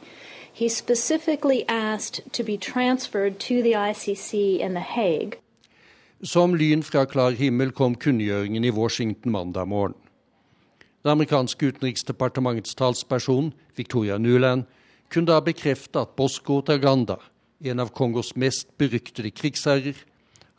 [0.51, 5.38] He specifically asked to be transferred to the ICC in The Hague.
[6.24, 9.95] Som lyn fra klar himmel kom kunngjøringen i Washington mandag morgen.
[11.03, 14.64] Det amerikanske utenriksdepartementets talsperson, Victoria Nuland,
[15.09, 17.16] kunne da bekrefte at Bosco Taganda
[17.64, 19.97] en av Kongos mest beryktede krigsherrer,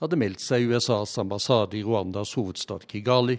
[0.03, 3.39] hadde meldt seg USAs ambassade i Rwandas hovedstad Kigali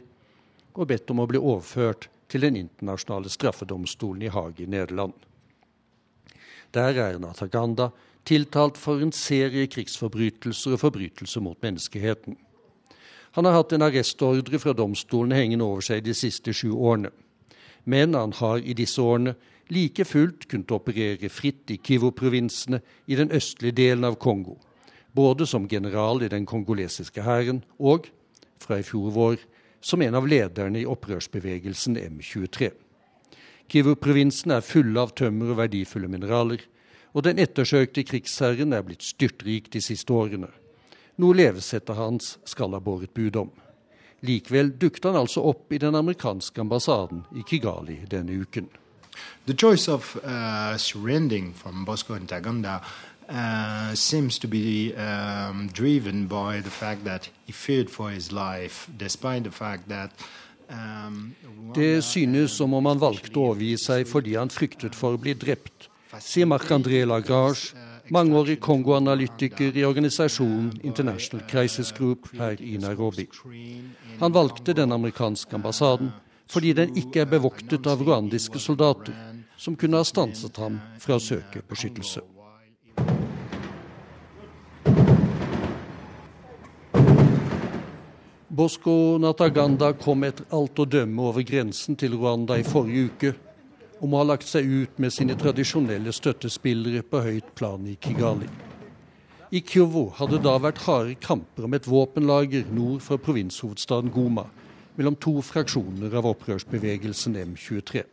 [0.73, 5.13] og bedt om å bli overført til Den internasjonale straffedomstolen i Haag i Nederland.
[6.73, 7.91] Der er Nataganda
[8.25, 12.37] tiltalt for en serie krigsforbrytelser og forbrytelser mot menneskeheten.
[13.33, 17.11] Han har hatt en arrestordre fra domstolen hengende over seg de siste sju årene.
[17.85, 19.35] Men han har i disse årene
[19.69, 24.57] like fullt kunne operere fritt i Kivu-provinsene i den østlige delen av Kongo,
[25.13, 28.09] både som general i den kongolesiske hæren og,
[28.59, 29.37] fra i fjor vår,
[29.81, 32.71] som en av lederne i opprørsbevegelsen M23.
[33.71, 36.61] Kivu-provinsen er fulle av tømmer og verdifulle mineraler,
[37.13, 40.49] og den ettersøkte krigsherren er blitt styrtrik de siste årene,
[41.21, 43.51] noe levesettet hans skal ha båret bud om.
[44.23, 48.69] Likevel dukket han altså opp i den amerikanske ambassaden i Kigali denne uken.
[49.45, 52.81] The choice of uh, surrendering from Bosco and Taganda
[53.29, 58.87] uh, seems to be um, driven by the fact that he feared for his life,
[58.97, 60.11] despite the fact that
[60.69, 61.35] um,
[61.73, 65.33] Det synes som om han valgte å overgi seg fordi han fryktet for å bli
[65.33, 65.89] drept,
[66.21, 67.73] sier Marc-André Lagrage,
[68.13, 73.27] mangeårig Kongo-analytiker i organisasjonen International Crisis Group her i Nairobi.
[74.19, 76.11] Han valgte den amerikanske ambassaden
[76.51, 79.15] fordi den ikke er bevoktet av rwandiske soldater,
[79.57, 82.23] som kunne ha stanset ham fra å søke beskyttelse.
[88.53, 93.31] Bosco Nataganda kom etter alt å dømme over grensen til Rwanda i forrige uke
[94.03, 98.49] og må ha lagt seg ut med sine tradisjonelle støttespillere på høyt plan i Kigali.
[99.53, 104.45] I Kyovo hadde da vært harde kamper om et våpenlager nord for provinshovedstaden Goma,
[104.95, 108.03] mellom to fraksjoner av opprørsbevegelsen M23.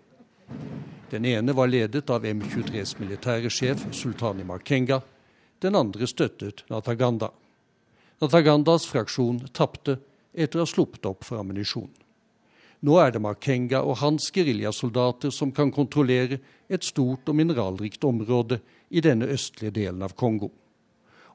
[1.11, 5.01] Den ene var ledet av M23s militære sjef Sultani Makenga.
[5.61, 7.31] Den andre støttet Nataganda.
[8.21, 9.99] Natagandas fraksjon tapte
[10.33, 11.91] etter å ha sluppet opp for ammunisjon.
[12.81, 18.61] Nå er det Makenga og hans geriljasoldater som kan kontrollere et stort og mineralrikt område
[18.89, 20.49] i denne østlige delen av Kongo,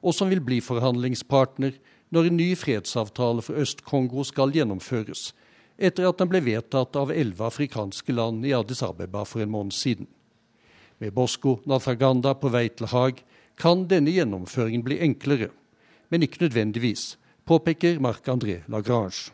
[0.02, 1.76] og som vil bli forhandlingspartner
[2.10, 5.32] når en ny fredsavtale for Øst-Kongo skal gjennomføres,
[5.78, 9.76] etter at den ble vedtatt av elleve afrikanske land i Addis Abeba for en måned
[9.76, 10.06] siden.
[10.98, 13.22] Med Bosco Nathaganda på vei til Haag
[13.60, 15.50] kan denne gjennomføringen bli enklere,
[16.08, 19.32] men ikke nødvendigvis, påpeker Marc-André Lagrange.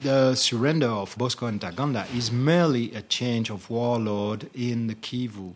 [0.00, 5.54] The surrender of Bosco Ntaganda is merely a change of warlord in the Kivu.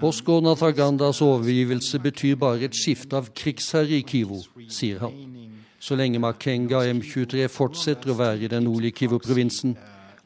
[0.00, 5.12] Bosco Nathagandas overgivelse betyr bare et skifte av krigsherre i Kivu, sier han.
[5.78, 9.76] Så lenge Makenga M23 fortsetter å være i den nordlige Kivu-provinsen,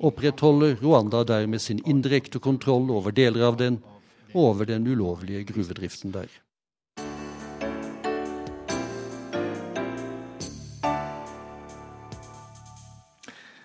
[0.01, 3.81] opprettholder Rwanda dermed sin indirekte kontroll over deler av den,
[4.33, 6.31] og over den ulovlige gruvedriften der.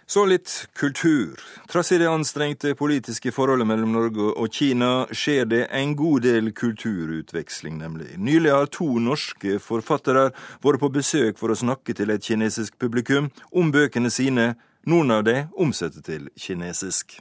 [0.07, 1.39] Så litt kultur.
[1.67, 6.51] Trass i det anstrengte politiske forholdet mellom Norge og Kina, skjer det en god del
[6.53, 8.11] kulturutveksling, nemlig.
[8.21, 10.27] Nylig har to norske forfattere
[10.61, 14.51] vært på besøk for å snakke til et kinesisk publikum om bøkene sine,
[14.85, 17.17] noen av dem omsatte til kinesisk.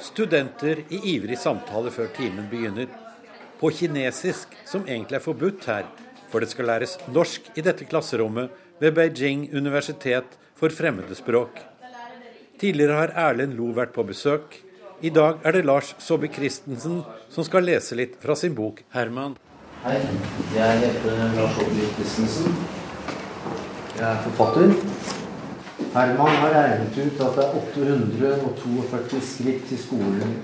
[0.00, 2.88] Studenter i ivrig samtale før timen begynner.
[3.60, 5.84] På kinesisk, som egentlig er forbudt her,
[6.32, 11.58] for det skal læres norsk i dette klasserommet ved Beijing universitet for fremmede språk.
[12.60, 14.56] Tidligere har Erlend Lo vært på besøk.
[15.04, 17.02] I dag er det Lars Saabye Christensen
[17.32, 19.36] som skal lese litt fra sin bok 'Herman'.
[19.84, 20.00] Hei,
[20.56, 22.56] jeg heter Lars Saabye Christensen.
[23.96, 24.72] Jeg er forfatter.
[25.94, 30.38] Herman har regnet ut at det er 842 skritt til skolen.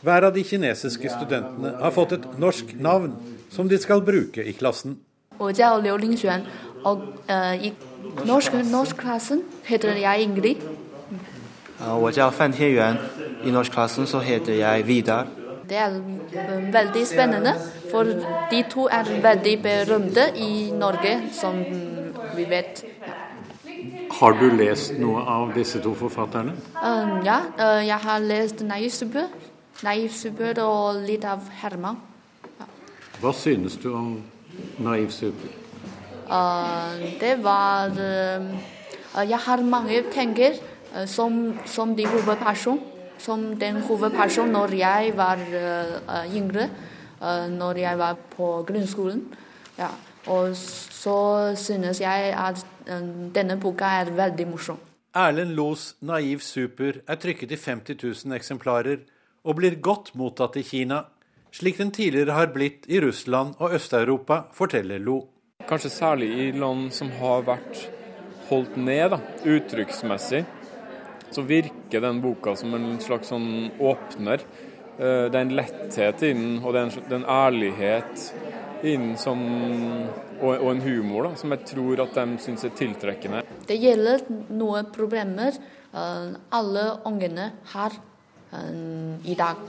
[0.00, 3.14] Hver av de kinesiske studentene har fått et norsk navn
[3.50, 4.98] som de skal bruke i klassen.
[5.38, 6.42] Jeg
[6.84, 7.72] og uh, i
[8.26, 10.62] norsk, klassen heter jeg Ingrid.
[11.78, 12.96] Jeg heter Fan Tianjuan.
[13.44, 15.26] I norskklassen så heter jeg Vidar.
[15.68, 15.98] Det er
[16.32, 17.52] eh, veldig spennende,
[17.90, 18.08] for
[18.50, 21.60] de to er veldig berømte i Norge, som
[22.36, 22.84] vi vet.
[24.20, 26.56] Har du lest noe av disse to forfatterne?
[26.80, 27.42] Uh, ja,
[27.84, 29.28] jeg har lest Naiv Super
[29.86, 32.00] Naif Subø og litt av Herman.
[32.58, 32.66] Ja.
[33.22, 34.08] Hva synes du om
[34.82, 35.67] Naiv Super?
[36.28, 40.58] Uh, det var uh, Jeg har mange tenker
[40.92, 42.80] uh, som, som de hovedperson.
[43.18, 45.40] Som den hovedperson når jeg var
[46.30, 46.68] yngre,
[47.50, 49.24] når jeg var på grunnskolen.
[49.78, 49.88] Ja.
[50.26, 52.62] Og så synes jeg at
[53.34, 54.78] denne boka er veldig morsom.
[55.14, 58.98] Erlend Los 'Naiv super' er trykket i 50 000 eksemplarer
[59.44, 61.02] og blir godt mottatt i Kina,
[61.50, 65.26] slik den tidligere har blitt i Russland og Øst-Europa, forteller Lo.
[65.66, 67.80] Kanskje særlig i land som har vært
[68.48, 70.44] holdt ned da, uttrykksmessig,
[71.34, 74.44] så virker den boka som en slags sånn åpner.
[74.96, 78.22] Det er en letthet i den, og det er en, ærlighet
[78.80, 79.42] i den som,
[80.38, 83.42] og, og, en humor da, som jeg tror at de syns er tiltrekkende.
[83.68, 85.58] Det gjelder noen problemer
[85.92, 87.98] alle ungene har
[89.26, 89.66] i dag.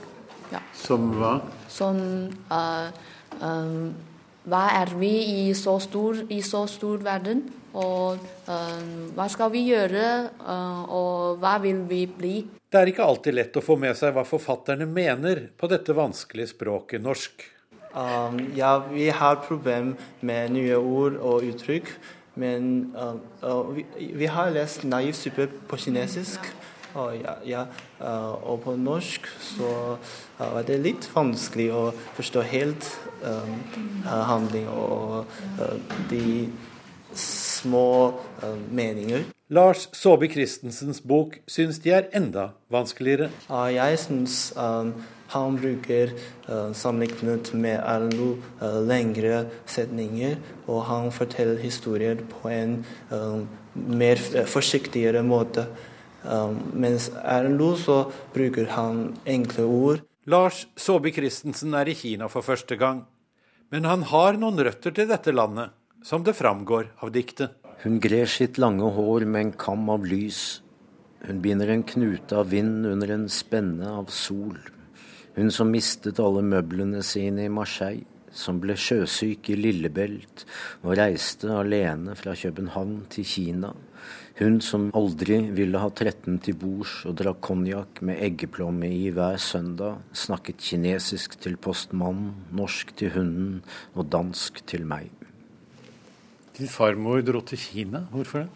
[0.53, 0.63] Ja.
[0.73, 1.35] Som hva?
[1.69, 1.99] Som
[2.49, 2.87] uh,
[3.43, 3.89] uh,
[4.47, 5.11] Hva er vi
[5.43, 7.43] i så stor, i så stor verden?
[7.77, 10.05] Og uh, hva skal vi gjøre,
[10.89, 12.35] og hva vil vi bli?
[12.69, 16.53] Det er ikke alltid lett å få med seg hva forfatterne mener på dette vanskelige
[16.55, 17.45] språket norsk.
[17.89, 21.91] Um, ja, vi har problem med nye ord og uttrykk.
[22.39, 22.93] Men
[23.75, 23.83] vi,
[24.15, 26.45] vi, har lest 'Naiv super' på kinesisk.
[26.97, 27.65] Og, ja, ja,
[28.41, 29.73] og på norsk så
[30.39, 31.83] var det litt vanskelig å
[32.17, 32.87] forstå helt
[33.21, 33.59] um,
[34.07, 35.29] handling og
[35.59, 35.75] uh,
[36.09, 36.47] de
[37.13, 37.91] små
[38.41, 39.27] uh, meninger.
[39.49, 43.31] Lars Saabye Christensens bok syns de er enda vanskeligere.
[43.73, 44.91] Jeg syns um,
[45.29, 46.11] han bruker
[46.49, 52.79] uh, sammenlignet med Erlend uh, lengre setninger, og han forteller historier på en
[53.11, 53.41] uh,
[53.73, 55.67] mer forsiktigere måte.
[56.23, 58.01] Um, mens Erlend så
[58.33, 60.03] bruker han enkle ord.
[60.29, 63.05] Lars Saabye Christensen er i Kina for første gang.
[63.71, 65.71] Men han har noen røtter til dette landet,
[66.03, 67.55] som det framgår av diktet.
[67.83, 70.61] Hun grer sitt lange hår med en kam av lys.
[71.23, 74.57] Hun binder en knute av vind under en spenne av sol.
[75.37, 80.45] Hun som mistet alle møblene sine i Marseille, som ble sjøsyk i Lillebelt
[80.83, 83.71] og reiste alene fra København til Kina.
[84.39, 89.35] Hun som aldri ville ha 13 til bords og drakk konjakk med eggeplomme i hver
[89.43, 93.57] søndag, snakket kinesisk til postmannen, norsk til hunden
[93.99, 95.11] og dansk til meg.
[96.55, 98.49] Din farmor dro til Kina, hvorfor det?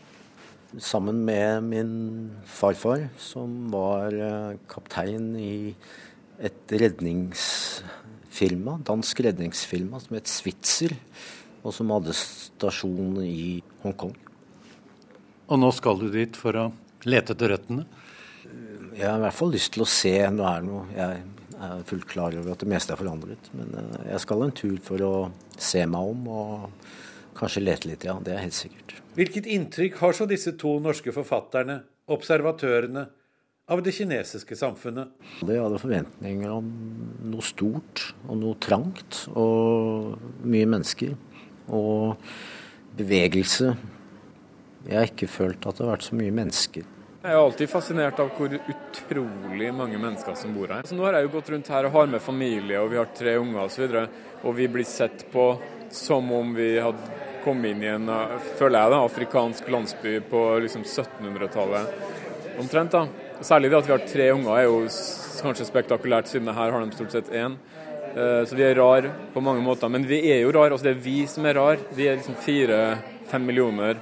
[0.79, 5.75] Sammen med min farfar, som var eh, kaptein i
[6.39, 10.95] et redningsfirma, dansk redningsfirma som het Switzer,
[11.59, 14.15] og som hadde stasjon i Hongkong.
[15.51, 16.65] Og nå skal du dit for å
[17.09, 17.85] lete etter røttene?
[18.93, 20.83] Jeg har i hvert fall lyst til å se nå er noe.
[20.93, 21.23] Jeg
[21.63, 23.49] er fullt klar over at det meste er forandret.
[23.57, 25.13] Men eh, jeg skal en tur for å
[25.57, 26.85] se meg om og
[27.37, 28.15] kanskje lete litt, ja.
[28.21, 28.95] Det er helt sikkert.
[29.17, 31.81] Hvilket inntrykk har så disse to norske forfatterne,
[32.13, 33.07] observatørene,
[33.71, 35.13] av det kinesiske samfunnet.
[35.47, 36.67] De hadde forventninger om
[37.31, 41.13] noe stort og noe trangt og mye mennesker.
[41.71, 42.19] Og
[42.99, 43.71] bevegelse.
[44.87, 46.89] Jeg har ikke følt at det har vært så mye mennesker.
[47.23, 50.83] Jeg er alltid fascinert av hvor utrolig mange mennesker som bor her.
[50.83, 53.13] Så nå har jeg jo gått rundt her og har med familie, og vi har
[53.15, 53.85] tre unger osv.
[53.87, 55.45] Og, så og vi blir sett på
[55.93, 58.09] som om vi hadde kommet inn i en
[58.59, 62.91] føler jeg da, afrikansk landsby på liksom 1700-tallet omtrent.
[62.91, 63.05] da.
[63.43, 64.77] Særlig det at vi har tre unger er jo
[65.43, 67.57] kanskje spektakulært, siden her har de stort sett én.
[68.13, 69.89] Eh, så vi er rar på mange måter.
[69.89, 70.71] Men vi er jo rar.
[70.71, 71.81] Altså det er vi som er rar.
[71.97, 73.99] Vi er liksom fire-fem millioner,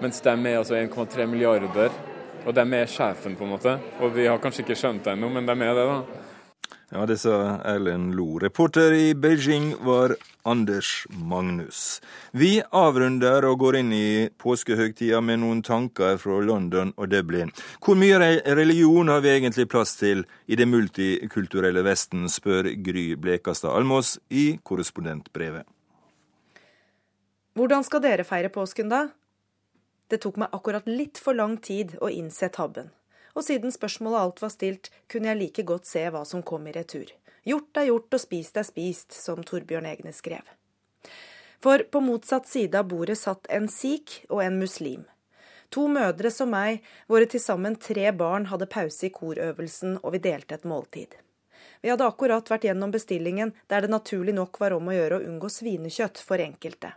[0.00, 1.92] mens de er altså 1,3 milliarder.
[2.46, 3.76] Og de er sjefen, på en måte.
[4.00, 6.20] Og vi har kanskje ikke skjønt det ennå, men de er det, da.
[6.90, 8.40] Ja, det sa Erlend Lo.
[8.42, 12.00] Reporter i Beijing var Anders Magnus.
[12.32, 14.08] Vi avrunder og går inn i
[14.42, 17.52] påskehøgtida med noen tanker fra London og Dublin.
[17.78, 18.18] Hvor mye
[18.58, 24.56] religion har vi egentlig plass til i det multikulturelle Vesten, spør Gry Blekastad Almås i
[24.58, 25.68] korrespondentbrevet.
[27.54, 29.04] Hvordan skal dere feire påsken, da?
[30.10, 32.90] Det tok meg akkurat litt for lang tid å innse tabben
[33.34, 36.74] og siden spørsmålet alt var stilt, kunne jeg like godt se hva som kom i
[36.74, 37.08] retur.
[37.46, 40.44] Gjort er gjort og spist er spist, som Torbjørn Egne skrev.
[41.60, 45.06] For på motsatt side av bordet satt en sikh og en muslim.
[45.70, 50.22] To mødre som meg, våre til sammen tre barn, hadde pause i korøvelsen, og vi
[50.24, 51.14] delte et måltid.
[51.80, 55.28] Vi hadde akkurat vært gjennom bestillingen, der det naturlig nok var om å gjøre å
[55.28, 56.90] unngå svinekjøtt for enkelte.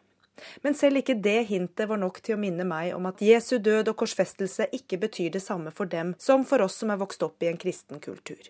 [0.66, 3.92] Men selv ikke det hintet var nok til å minne meg om at Jesu død
[3.92, 7.44] og korsfestelse ikke betyr det samme for dem som for oss som er vokst opp
[7.44, 8.42] i en kristen kultur.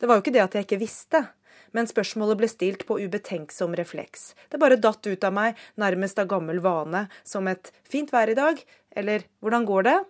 [0.00, 1.26] Det var jo ikke det at jeg ikke visste,
[1.72, 4.32] men spørsmålet ble stilt på ubetenksom refleks.
[4.50, 8.34] Det bare datt ut av meg, nærmest av gammel vane, som et 'fint vær i
[8.34, 8.64] dag',
[8.96, 10.04] eller 'hvordan går det'?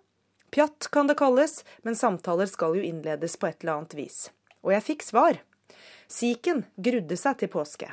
[0.51, 4.31] Pjatt kan det kalles, men samtaler skal jo innledes på et eller annet vis.
[4.65, 5.41] Og jeg fikk svar.
[6.09, 7.93] Siken grudde seg til påske.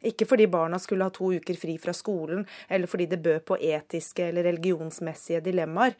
[0.00, 3.58] Ikke fordi barna skulle ha to uker fri fra skolen, eller fordi det bød på
[3.60, 5.96] etiske eller religionsmessige dilemmaer,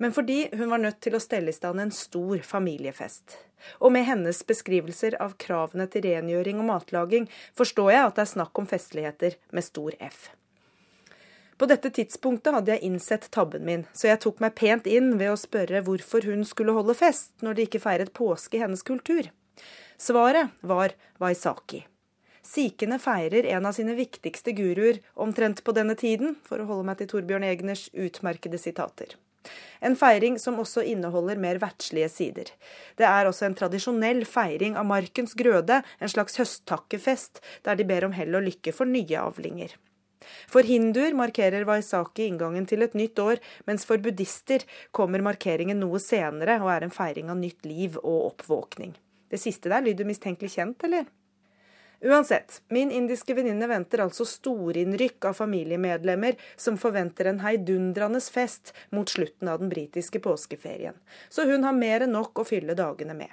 [0.00, 3.36] men fordi hun var nødt til å stelle i stand en stor familiefest.
[3.84, 7.28] Og med hennes beskrivelser av kravene til rengjøring og matlaging,
[7.58, 10.30] forstår jeg at det er snakk om festligheter med stor F.
[11.60, 15.30] På dette tidspunktet hadde jeg innsett tabben min, så jeg tok meg pent inn ved
[15.30, 19.28] å spørre hvorfor hun skulle holde fest når de ikke feiret påske i hennes kultur.
[20.00, 21.84] Svaret var Waisaki.
[22.42, 26.98] Sikhene feirer en av sine viktigste guruer omtrent på denne tiden, for å holde meg
[26.98, 29.14] til Torbjørn Egners utmerkede sitater.
[29.82, 32.50] En feiring som også inneholder mer verdslige sider.
[32.98, 38.06] Det er også en tradisjonell feiring av markens grøde, en slags høsttakkefest, der de ber
[38.06, 39.74] om hell og lykke for nye avlinger.
[40.50, 44.62] For hinduer markerer Waisaki inngangen til et nytt år, mens for buddhister
[44.94, 48.94] kommer markeringen noe senere og er en feiring av nytt liv og oppvåkning.
[49.32, 51.10] Det siste der lyder mistenkelig kjent, eller?
[52.04, 59.08] Uansett, min indiske venninne venter altså storinnrykk av familiemedlemmer som forventer en heidundrende fest mot
[59.08, 60.96] slutten av den britiske påskeferien,
[61.30, 63.30] så hun har mer enn nok å fylle dagene med.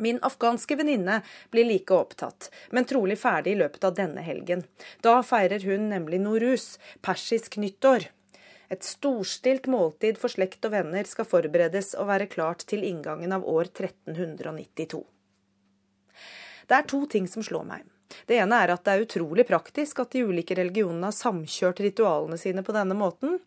[0.00, 1.18] Min afghanske venninne
[1.52, 4.64] blir like opptatt, men trolig ferdig i løpet av denne helgen.
[5.04, 8.08] Da feirer hun nemlig Norus, persisk nyttår.
[8.72, 13.44] Et storstilt måltid for slekt og venner skal forberedes og være klart til inngangen av
[13.48, 15.04] år 1392.
[16.66, 17.84] Det er to ting som slår meg.
[18.26, 22.38] Det ene er at det er utrolig praktisk at de ulike religionene har samkjørt ritualene
[22.38, 23.38] sine på denne måten.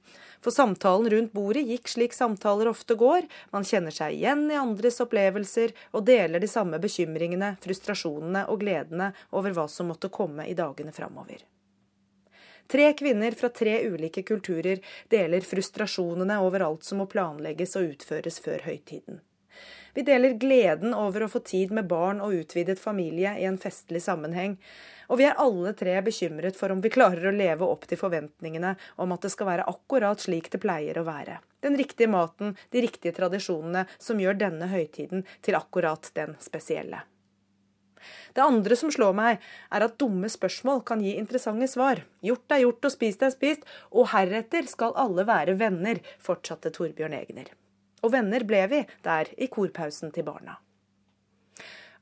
[0.43, 3.27] For samtalen rundt bordet gikk slik samtaler ofte går.
[3.55, 9.13] Man kjenner seg igjen i andres opplevelser og deler de samme bekymringene, frustrasjonene og gledene
[9.35, 11.43] over hva som måtte komme i dagene framover.
[12.69, 18.37] Tre kvinner fra tre ulike kulturer deler frustrasjonene over alt som må planlegges og utføres
[18.45, 19.23] før høytiden.
[19.93, 24.01] Vi deler gleden over å få tid med barn og utvidet familie i en festlig
[24.05, 24.57] sammenheng.
[25.09, 28.75] Og vi er alle tre bekymret for om vi klarer å leve opp til forventningene
[29.01, 31.39] om at det skal være akkurat slik det pleier å være.
[31.65, 37.01] Den riktige maten, de riktige tradisjonene som gjør denne høytiden til akkurat den spesielle.
[38.33, 39.39] Det andre som slår meg,
[39.73, 42.05] er at dumme spørsmål kan gi interessante svar.
[42.23, 47.17] Gjort er gjort og spist er spist, og heretter skal alle være venner, fortsatte Torbjørn
[47.17, 47.51] Egner.
[48.01, 50.57] Og venner ble vi der i korpausen til barna.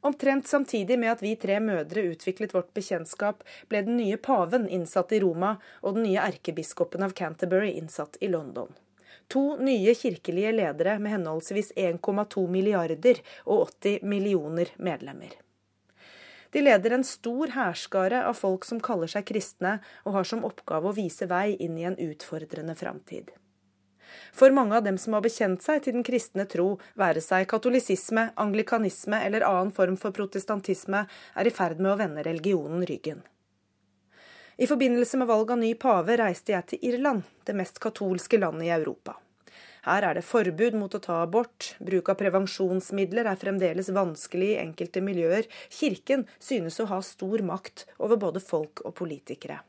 [0.08, 5.12] Omtrent samtidig med at vi tre mødre utviklet vårt bekjentskap, ble den nye paven innsatt
[5.12, 8.70] i Roma og den nye erkebiskopen av Canterbury innsatt i London.
[9.34, 15.34] To nye kirkelige ledere med henholdsvis 1,2 milliarder og 80 millioner medlemmer.
[16.56, 20.88] De leder en stor hærskare av folk som kaller seg kristne, og har som oppgave
[20.88, 23.34] å vise vei inn i en utfordrende framtid.
[24.34, 28.30] For mange av dem som har bekjent seg til den kristne tro, være seg katolisisme,
[28.36, 31.06] anglikanisme eller annen form for protestantisme,
[31.36, 33.24] er i ferd med å vende religionen ryggen.
[34.58, 38.66] I forbindelse med valg av ny pave reiste jeg til Irland, det mest katolske landet
[38.66, 39.20] i Europa.
[39.88, 44.60] Her er det forbud mot å ta abort, bruk av prevensjonsmidler er fremdeles vanskelig i
[44.66, 49.62] enkelte miljøer, kirken synes å ha stor makt over både folk og politikere.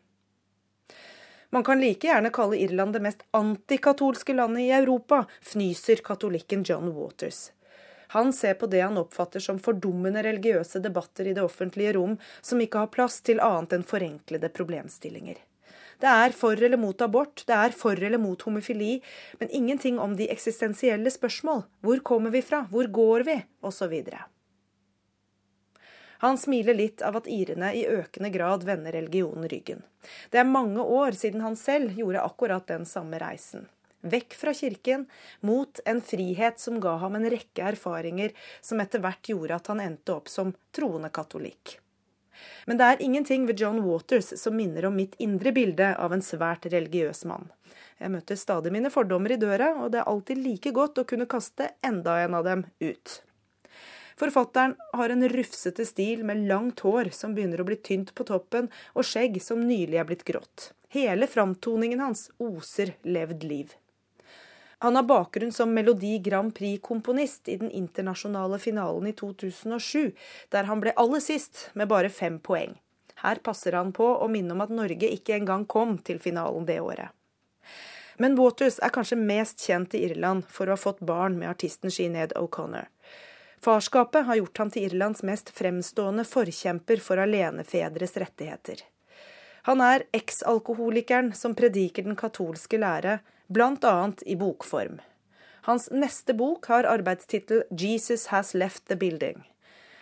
[1.51, 6.91] Man kan like gjerne kalle Irland det mest antikatolske landet i Europa, fnyser katolikken John
[6.93, 7.53] Waters.
[8.09, 12.61] Han ser på det han oppfatter som fordummende religiøse debatter i det offentlige rom, som
[12.61, 15.41] ikke har plass til annet enn forenklede problemstillinger.
[15.99, 18.99] Det er for eller mot abort, det er for eller mot homofili,
[19.41, 21.65] men ingenting om de eksistensielle spørsmål.
[21.83, 22.67] Hvor kommer vi fra?
[22.71, 23.41] Hvor går vi?
[23.61, 23.97] osv.
[26.19, 29.83] Han smiler litt av at irene i økende grad vender religionen ryggen.
[30.31, 33.69] Det er mange år siden han selv gjorde akkurat den samme reisen.
[34.01, 35.07] Vekk fra kirken,
[35.41, 39.83] mot en frihet som ga ham en rekke erfaringer som etter hvert gjorde at han
[39.83, 41.79] endte opp som troende katolikk.
[42.67, 46.23] Men det er ingenting ved John Waters som minner om mitt indre bilde av en
[46.23, 47.49] svært religiøs mann.
[47.99, 51.27] Jeg møter stadig mine fordommer i døra, og det er alltid like godt å kunne
[51.31, 53.23] kaste enda en av dem ut.
[54.19, 58.67] Forfatteren har en rufsete stil med langt hår som begynner å bli tynt på toppen,
[58.99, 60.73] og skjegg som nylig er blitt grått.
[60.91, 63.77] Hele framtoningen hans oser levd liv.
[64.83, 70.13] Han har bakgrunn som Melodi Grand Prix-komponist i den internasjonale finalen i 2007,
[70.55, 72.75] der han ble aller sist med bare fem poeng.
[73.23, 76.79] Her passer han på å minne om at Norge ikke engang kom til finalen det
[76.83, 77.11] året.
[78.19, 81.91] Men Waters er kanskje mest kjent i Irland for å ha fått barn med artisten
[81.91, 82.87] Sinead O'Connor.
[83.61, 88.85] Farskapet har gjort ham til Irlands mest fremstående forkjemper for alenefedres rettigheter.
[89.67, 93.19] Han er eksalkoholikeren som prediker den katolske lære,
[93.53, 93.97] bl.a.
[94.23, 95.01] i bokform.
[95.69, 99.43] Hans neste bok har arbeidstittel 'Jesus Has Left the Building'.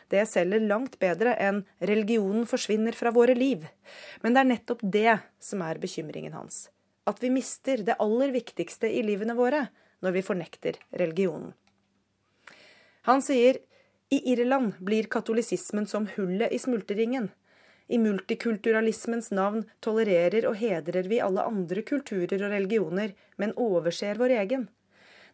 [0.09, 3.67] Det selger langt bedre enn 'Religionen forsvinner fra våre liv'.
[4.23, 6.69] Men det er nettopp det som er bekymringen hans.
[7.07, 9.69] At vi mister det aller viktigste i livene våre
[10.03, 11.55] når vi fornekter religionen.
[13.07, 13.59] Han sier
[14.11, 17.29] i Irland blir katolisismen som hullet i smulteringen.
[17.87, 24.35] I multikulturalismens navn tolererer og hedrer vi alle andre kulturer og religioner, men overser vår
[24.41, 24.67] egen.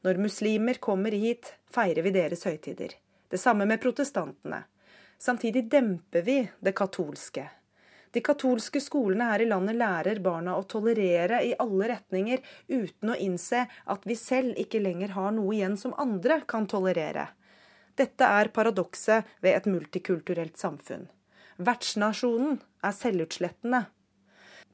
[0.04, 2.92] Når muslimer kommer hit, feirer vi deres høytider.
[3.32, 4.66] Det samme med protestantene.
[5.16, 7.48] Samtidig demper vi det katolske.
[8.12, 13.16] De katolske skolene her i landet lærer barna å tolerere i alle retninger, uten å
[13.16, 17.30] innse at vi selv ikke lenger har noe igjen som andre kan tolerere.
[17.98, 21.08] Dette er paradokset ved et multikulturelt samfunn.
[21.62, 23.84] Vertsnasjonen er selvutslettende.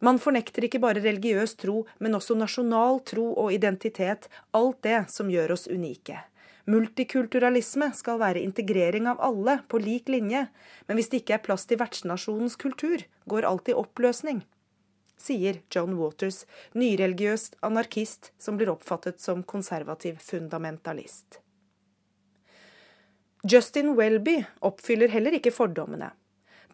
[0.00, 5.30] Man fornekter ikke bare religiøs tro, men også nasjonal tro og identitet, alt det som
[5.32, 6.20] gjør oss unike.
[6.68, 10.44] Multikulturalisme skal være integrering av alle på lik linje,
[10.86, 14.44] men hvis det ikke er plass til vertsnasjonens kultur, går alt i oppløsning
[15.18, 16.46] sier John Waters,
[16.78, 21.40] nyreligiøs anarkist som blir oppfattet som konservativ fundamentalist.
[23.42, 26.10] Justin Welby oppfyller heller ikke fordommene.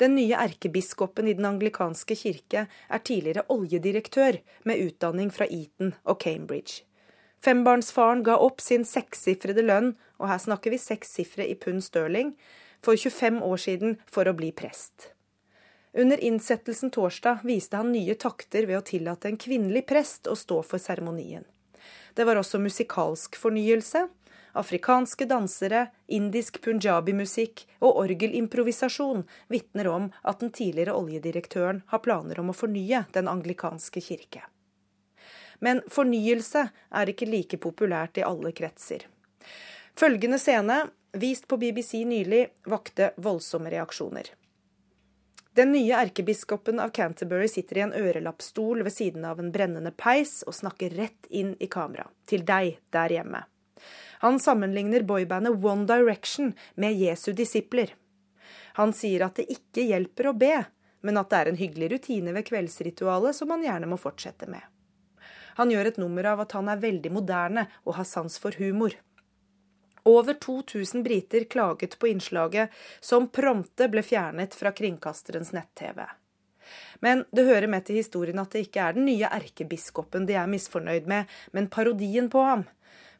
[0.00, 6.22] Den nye erkebiskopen i den anglikanske kirke er tidligere oljedirektør med utdanning fra Eton og
[6.24, 6.82] Cambridge.
[7.44, 12.32] Fembarnsfaren ga opp sin sekssifrede lønn, og her snakker vi sekssifre i pund sterling,
[12.80, 15.10] for 25 år siden for å bli prest.
[15.94, 20.62] Under innsettelsen torsdag viste han nye takter ved å tillate en kvinnelig prest å stå
[20.66, 21.44] for seremonien.
[22.16, 24.08] Det var også musikalsk fornyelse.
[24.54, 32.52] Afrikanske dansere, indisk punjabi-musikk og orgelimprovisasjon vitner om at den tidligere oljedirektøren har planer om
[32.52, 34.44] å fornye den anglikanske kirke.
[35.58, 39.06] Men fornyelse er ikke like populært i alle kretser.
[39.98, 44.30] Følgende scene, vist på BBC nylig, vakte voldsomme reaksjoner.
[45.54, 50.40] Den nye erkebiskopen av Canterbury sitter i en ørelappstol ved siden av en brennende peis
[50.48, 52.08] og snakker rett inn i kamera.
[52.26, 53.44] Til deg der hjemme.
[54.24, 57.94] Han sammenligner boybandet One Direction med Jesu disipler.
[58.74, 60.54] Han sier at det ikke hjelper å be,
[61.04, 64.62] men at det er en hyggelig rutine ved kveldsritualet som man gjerne må fortsette med.
[65.60, 68.96] Han gjør et nummer av at han er veldig moderne og har sans for humor.
[70.04, 76.02] Over 2000 briter klaget på innslaget, som prompte ble fjernet fra kringkasterens nett-TV.
[77.00, 80.50] Men det hører med til historien at det ikke er den nye erkebiskopen de er
[80.50, 82.66] misfornøyd med, men parodien på ham.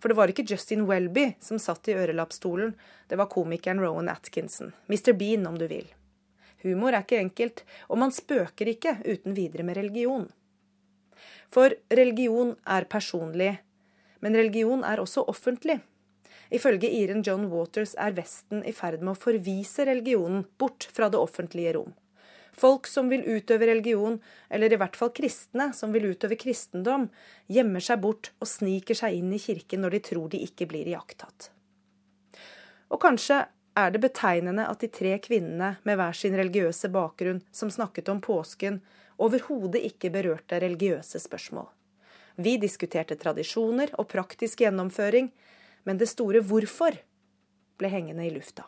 [0.05, 2.74] For det var ikke Justin Welby som satt i ørelappstolen,
[3.09, 4.74] det var komikeren Rowan Atkinson.
[4.92, 5.14] Mr.
[5.16, 5.86] Bean, om du vil.
[6.61, 10.26] Humor er ikke enkelt, og man spøker ikke uten videre med religion.
[11.48, 13.55] For religion er personlig,
[14.20, 15.78] men religion er også offentlig.
[16.52, 21.24] Ifølge Iren John Waters er Vesten i ferd med å forvise religionen bort fra det
[21.24, 21.96] offentlige rom.
[22.55, 27.09] Folk som vil utøve religion, eller i hvert fall kristne som vil utøve kristendom,
[27.50, 30.88] gjemmer seg bort og sniker seg inn i kirken når de tror de ikke blir
[30.92, 31.50] iakttatt.
[32.94, 33.40] Og kanskje
[33.74, 38.22] er det betegnende at de tre kvinnene med hver sin religiøse bakgrunn som snakket om
[38.22, 38.78] påsken,
[39.18, 41.66] overhodet ikke berørte religiøse spørsmål.
[42.36, 45.30] Vi diskuterte tradisjoner og praktisk gjennomføring,
[45.86, 46.96] men det store hvorfor
[47.78, 48.66] ble hengende i lufta.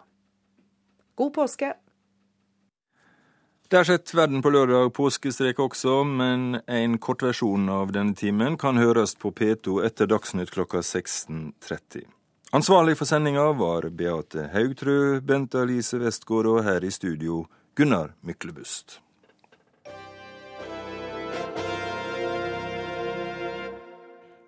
[1.16, 1.72] God påske!
[3.68, 8.78] Det har skjedd Verden på lørdag påskestrek også, men en kortversjon av denne timen kan
[8.78, 12.04] høres på P2 etter Dagsnytt klokka 16.30.
[12.54, 17.42] Ansvarlig for sendinga var Beate Haugtrø, Bente Alice Westgård og her i studio
[17.74, 19.00] Gunnar Myklebust.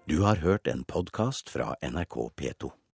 [0.07, 2.79] Du har hørt en podkast fra NRK P2.